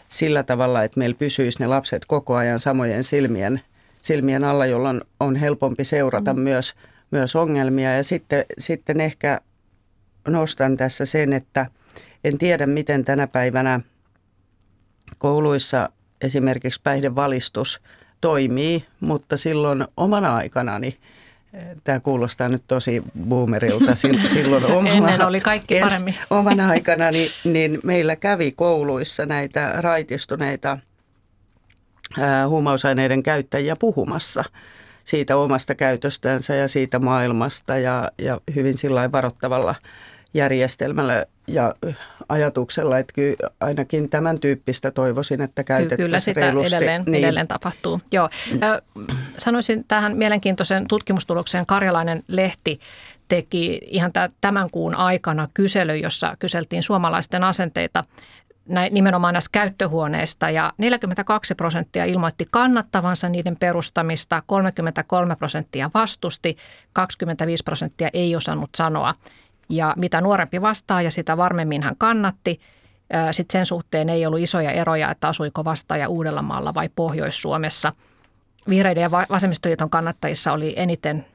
[0.09, 3.61] sillä tavalla, että meillä pysyisi ne lapset koko ajan samojen silmien,
[4.03, 6.41] silmien alla, jolloin on helpompi seurata mm.
[6.41, 6.75] myös–
[7.15, 7.97] myös ongelmia.
[7.97, 9.41] Ja sitten, sitten ehkä
[10.29, 11.67] nostan tässä sen, että
[12.25, 13.81] en tiedä miten tänä päivänä
[15.19, 15.89] kouluissa
[16.21, 17.81] esimerkiksi päihdevalistus
[18.21, 20.99] toimii, mutta silloin omana aikanani
[21.85, 23.95] Tämä kuulostaa nyt tosi boomerilta.
[24.35, 26.15] Silloin omana, Ennen oli kaikki paremmin.
[26.31, 30.79] Omana aikana niin, niin meillä kävi kouluissa näitä raitistuneita
[32.49, 34.45] huumausaineiden käyttäjiä puhumassa
[35.05, 39.75] siitä omasta käytöstänsä ja siitä maailmasta ja, ja hyvin sillä varoittavalla
[40.35, 41.75] järjestelmällä ja
[42.29, 46.77] ajatuksella, että kyllä ainakin tämän tyyppistä toivoisin, että käytettäisiin Kyllä sitä reilusti.
[46.77, 47.25] edelleen, niin.
[47.25, 48.01] edelleen tapahtuu.
[48.13, 48.29] Joo.
[49.39, 52.81] Sanoisin tähän mielenkiintoisen tutkimustulokseen Karjalainen lehti
[53.29, 58.05] teki ihan tämän kuun aikana kysely, jossa kyseltiin suomalaisten asenteita
[58.69, 66.57] näin, nimenomaan näistä käyttöhuoneista ja 42 prosenttia ilmoitti kannattavansa niiden perustamista, 33 prosenttia vastusti,
[66.93, 69.15] 25 prosenttia ei osannut sanoa.
[69.69, 72.61] Ja mitä nuorempi vastaaja, sitä varmemmin hän kannatti.
[73.31, 77.93] Sitten sen suhteen ei ollut isoja eroja, että asuiko vastaaja Uudellamaalla vai Pohjois-Suomessa.
[78.69, 81.27] Vihreiden ja vasemmistoliiton kannattajissa oli eniten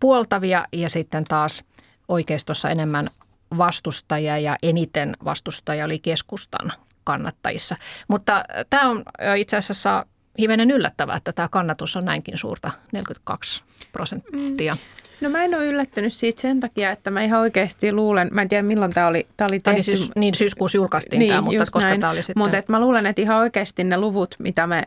[0.00, 1.64] puoltavia ja sitten taas
[2.08, 3.10] oikeistossa enemmän
[3.58, 6.72] vastustajia ja eniten vastustajia oli keskustan
[7.04, 7.76] kannattajissa.
[8.08, 10.06] Mutta äh, tämä on äh, itse asiassa
[10.38, 14.72] hivenen yllättävää, että tämä kannatus on näinkin suurta, 42 prosenttia.
[14.72, 14.78] Mm.
[15.20, 18.48] No mä en ole yllättynyt siitä sen takia, että mä ihan oikeasti luulen, mä en
[18.48, 19.82] tiedä milloin tämä oli, tämä oli tehty.
[19.82, 22.00] Siis, niin syyskuussa julkaistiin niin, tämä, mutta koska näin.
[22.00, 22.42] tämä oli sitten.
[22.42, 24.82] Mutta mä luulen, että ihan oikeasti ne luvut, mitä me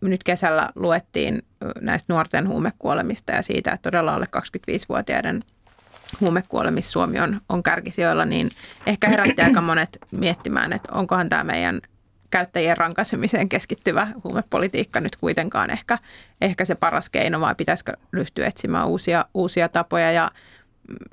[0.00, 1.42] nyt kesällä luettiin
[1.80, 5.44] näistä nuorten huumekuolemista ja siitä, että todella alle 25-vuotiaiden
[6.20, 8.50] huumekuolemissa Suomi on, on kärkisijoilla, niin
[8.86, 11.80] ehkä herätti aika monet miettimään, että onkohan tämä meidän
[12.30, 15.98] käyttäjien rankaisemiseen keskittyvä huumepolitiikka nyt kuitenkaan ehkä,
[16.40, 20.12] ehkä se paras keino, vai pitäisikö ryhtyä etsimään uusia, uusia tapoja.
[20.12, 20.30] Ja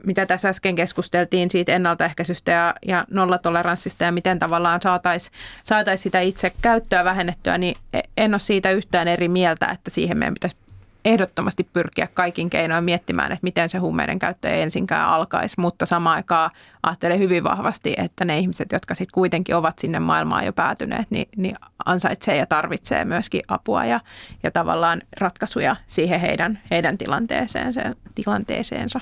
[0.04, 6.20] mitä tässä äsken keskusteltiin siitä ennaltaehkäisystä ja, ja nollatoleranssista ja miten tavallaan saataisiin saatais sitä
[6.20, 7.76] itse käyttöä vähennettyä, niin
[8.18, 10.58] en ole siitä yhtään eri mieltä, että siihen meidän pitäisi
[11.06, 16.16] ehdottomasti pyrkiä kaikin keinoin miettimään, että miten se huumeiden käyttö ei ensinkään alkaisi, mutta samaan
[16.16, 16.52] aikaan
[16.84, 21.28] ajattelen hyvin vahvasti, että ne ihmiset, jotka sitten kuitenkin ovat sinne maailmaan jo päätyneet, niin,
[21.38, 24.00] niin ansaitsee ja tarvitsee myöskin apua ja,
[24.44, 27.82] ja tavallaan ratkaisuja siihen heidän, heidän tilanteeseensa.
[28.16, 29.00] tilanteeseensa.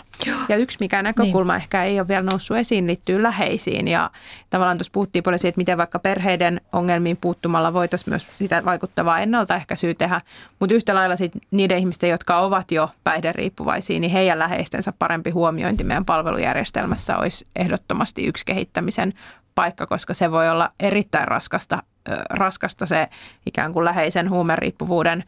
[0.50, 1.62] Ja yksi mikä näkökulma niin.
[1.62, 4.12] ehkä ei ole vielä noussut esiin, liittyy läheisiin ja
[4.50, 9.20] tavallaan tuossa puhuttiin paljon siitä, että miten vaikka perheiden ongelmiin puuttumalla voitaisiin myös sitä vaikuttavaa
[9.20, 10.22] ennaltaehkäisyä tehdä,
[10.60, 15.84] mutta yhtä lailla sit niiden ihmisten, jotka ovat jo päihderiippuvaisia, niin heidän läheistensä parempi huomiointi
[15.84, 19.14] meidän palvelujärjestelmässä olisi ehdottomasti yksi kehittämisen
[19.56, 21.84] paikka, koska se voi olla erittäin raskasta,
[22.30, 23.08] raskasta se
[23.46, 25.24] ikään kuin läheisen huumeriippuvuuden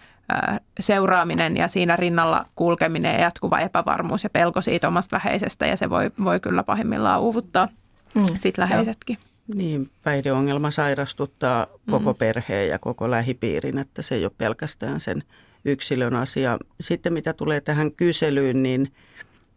[0.79, 5.89] seuraaminen ja siinä rinnalla kulkeminen ja jatkuva epävarmuus ja pelko siitä omasta läheisestä ja se
[5.89, 7.67] voi, voi kyllä pahimmillaan uuvuttaa
[8.13, 8.25] mm.
[8.35, 9.17] sit läheisetkin.
[9.55, 12.17] Niin, päihdeongelma sairastuttaa koko mm.
[12.17, 15.23] perheen ja koko lähipiirin, että se ei ole pelkästään sen
[15.65, 16.57] yksilön asia.
[16.81, 18.91] Sitten mitä tulee tähän kyselyyn, niin,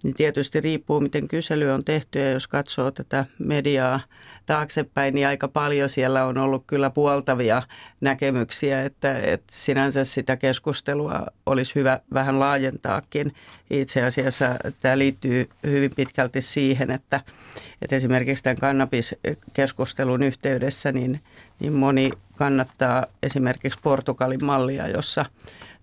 [0.05, 4.01] niin tietysti riippuu, miten kysely on tehty ja jos katsoo tätä mediaa
[4.47, 7.63] taaksepäin, niin aika paljon siellä on ollut kyllä puoltavia
[8.01, 13.35] näkemyksiä, että, että sinänsä sitä keskustelua olisi hyvä vähän laajentaakin.
[13.71, 17.21] Itse asiassa tämä liittyy hyvin pitkälti siihen, että,
[17.83, 21.21] että esimerkiksi tämän kannabiskeskustelun yhteydessä niin,
[21.61, 25.25] niin moni kannattaa esimerkiksi Portugalin mallia, jossa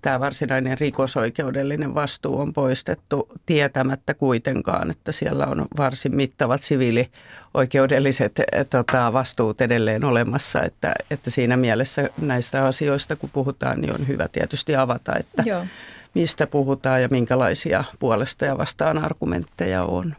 [0.01, 8.67] tämä varsinainen rikosoikeudellinen vastuu on poistettu tietämättä kuitenkaan, että siellä on varsin mittavat siviilioikeudelliset eh,
[8.69, 10.61] tota, vastuut edelleen olemassa.
[10.63, 15.65] Että, että siinä mielessä näistä asioista, kun puhutaan, niin on hyvä tietysti avata, että Joo.
[16.13, 20.15] mistä puhutaan ja minkälaisia puolesta ja vastaan argumentteja on.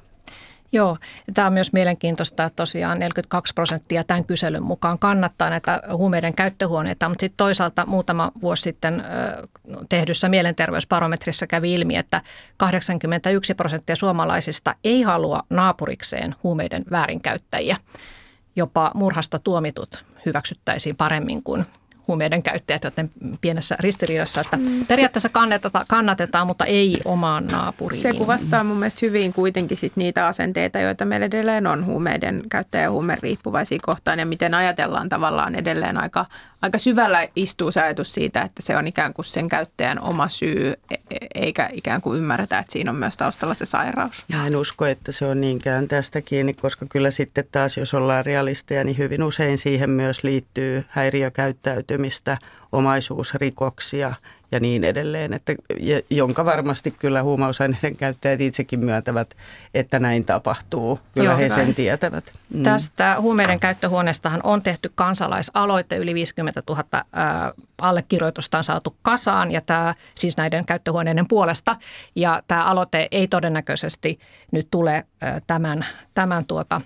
[0.74, 0.98] Joo,
[1.34, 7.08] tämä on myös mielenkiintoista, että tosiaan 42 prosenttia tämän kyselyn mukaan kannattaa näitä huumeiden käyttöhuoneita,
[7.08, 9.04] mutta sitten toisaalta muutama vuosi sitten
[9.88, 12.20] tehdyssä mielenterveysbarometrissa kävi ilmi, että
[12.56, 17.76] 81 prosenttia suomalaisista ei halua naapurikseen huumeiden väärinkäyttäjiä.
[18.56, 21.66] Jopa murhasta tuomitut hyväksyttäisiin paremmin kuin
[22.12, 23.10] huumeiden käyttäjät, joten
[23.40, 24.86] pienessä ristiriidassa, että mm.
[24.86, 28.02] periaatteessa kannatetaan, kannatetaan, mutta ei omaan naapuriin.
[28.02, 32.84] Se kuvastaa mun mielestä hyvin kuitenkin sit niitä asenteita, joita meillä edelleen on huumeiden käyttäjä
[32.84, 36.26] ja riippuvaisia kohtaan ja miten ajatellaan tavallaan edelleen aika,
[36.62, 40.74] aika syvällä istuu se ajatus siitä, että se on ikään kuin sen käyttäjän oma syy,
[40.90, 44.24] e, e, eikä ikään kuin ymmärretä, että siinä on myös taustalla se sairaus.
[44.28, 48.26] Ja en usko, että se on niinkään tästä kiinni, koska kyllä sitten taas, jos ollaan
[48.26, 50.84] realisteja, niin hyvin usein siihen myös liittyy
[52.02, 52.38] häiriökäyttäytymistä,
[52.72, 54.14] omaisuusrikoksia
[54.52, 55.54] ja niin edelleen, että,
[56.10, 59.36] jonka varmasti kyllä huumausaineiden käyttäjät itsekin myöntävät,
[59.74, 61.00] että näin tapahtuu.
[61.14, 61.52] Kyllä Joo, he näin.
[61.52, 62.32] sen tietävät.
[62.54, 62.62] Mm.
[62.62, 67.04] Tästä huumeiden käyttöhuoneestahan on tehty kansalaisaloite, yli 50 000 äh,
[67.80, 71.76] allekirjoitusta on saatu kasaan, ja tämä siis näiden käyttöhuoneiden puolesta.
[72.16, 74.18] Ja tämä aloite ei todennäköisesti
[74.50, 76.80] nyt tule äh, tämän, tämän tuota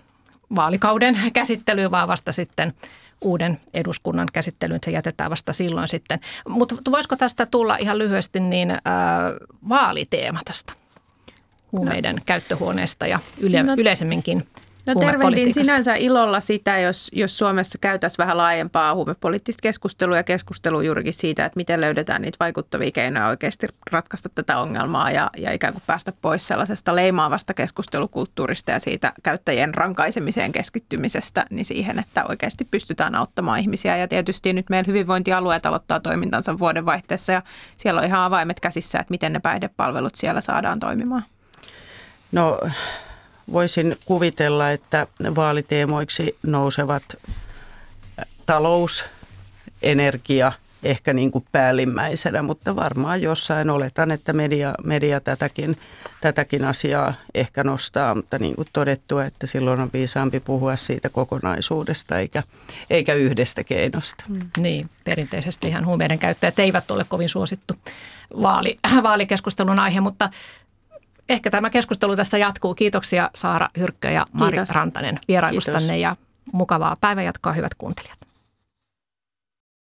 [0.57, 2.75] vaalikauden käsittelyyn, vaan vasta sitten
[3.21, 4.81] uuden eduskunnan käsittelyyn.
[4.85, 6.21] Se jätetään vasta silloin sitten.
[6.49, 8.79] Mutta voisiko tästä tulla ihan lyhyesti niin äh,
[9.69, 10.73] vaaliteema tästä
[11.73, 12.23] huumeiden no.
[12.27, 13.75] käyttöhuoneesta ja yle, no.
[13.79, 14.47] yleisemminkin
[14.87, 20.83] No tervehdin sinänsä ilolla sitä, jos, jos Suomessa käytäisiin vähän laajempaa huumepoliittista keskustelua ja keskustelua
[20.83, 25.73] juurikin siitä, että miten löydetään niitä vaikuttavia keinoja oikeasti ratkaista tätä ongelmaa ja, ja ikään
[25.73, 32.65] kuin päästä pois sellaisesta leimaavasta keskustelukulttuurista ja siitä käyttäjien rankaisemiseen keskittymisestä niin siihen, että oikeasti
[32.71, 33.97] pystytään auttamaan ihmisiä.
[33.97, 37.43] Ja tietysti nyt meidän hyvinvointialueet aloittaa toimintansa vuodenvaihteessa ja
[37.77, 41.25] siellä on ihan avaimet käsissä, että miten ne päihdepalvelut siellä saadaan toimimaan.
[42.33, 42.61] No
[43.53, 47.03] voisin kuvitella, että vaaliteemoiksi nousevat
[48.47, 49.05] talous,
[49.83, 55.79] energia ehkä niin kuin päällimmäisenä, mutta varmaan jossain oletan, että media, media tätäkin,
[56.21, 62.19] tätäkin asiaa ehkä nostaa, mutta niin kuin todettua, että silloin on viisaampi puhua siitä kokonaisuudesta
[62.19, 62.43] eikä,
[62.91, 64.25] eikä yhdestä keinosta.
[64.29, 64.41] Mm.
[64.61, 67.75] Niin, perinteisesti ihan huumeiden käyttäjät eivät ole kovin suosittu
[68.43, 70.31] vaali, vaalikeskustelun aihe, mutta
[71.29, 72.75] ehkä tämä keskustelu tästä jatkuu.
[72.75, 74.77] Kiitoksia Saara Hyrkkö ja Mari Kiitos.
[74.77, 76.01] Rantanen vierailustanne Kiitos.
[76.01, 76.17] ja
[76.53, 78.19] mukavaa päivänjatkoa hyvät kuuntelijat.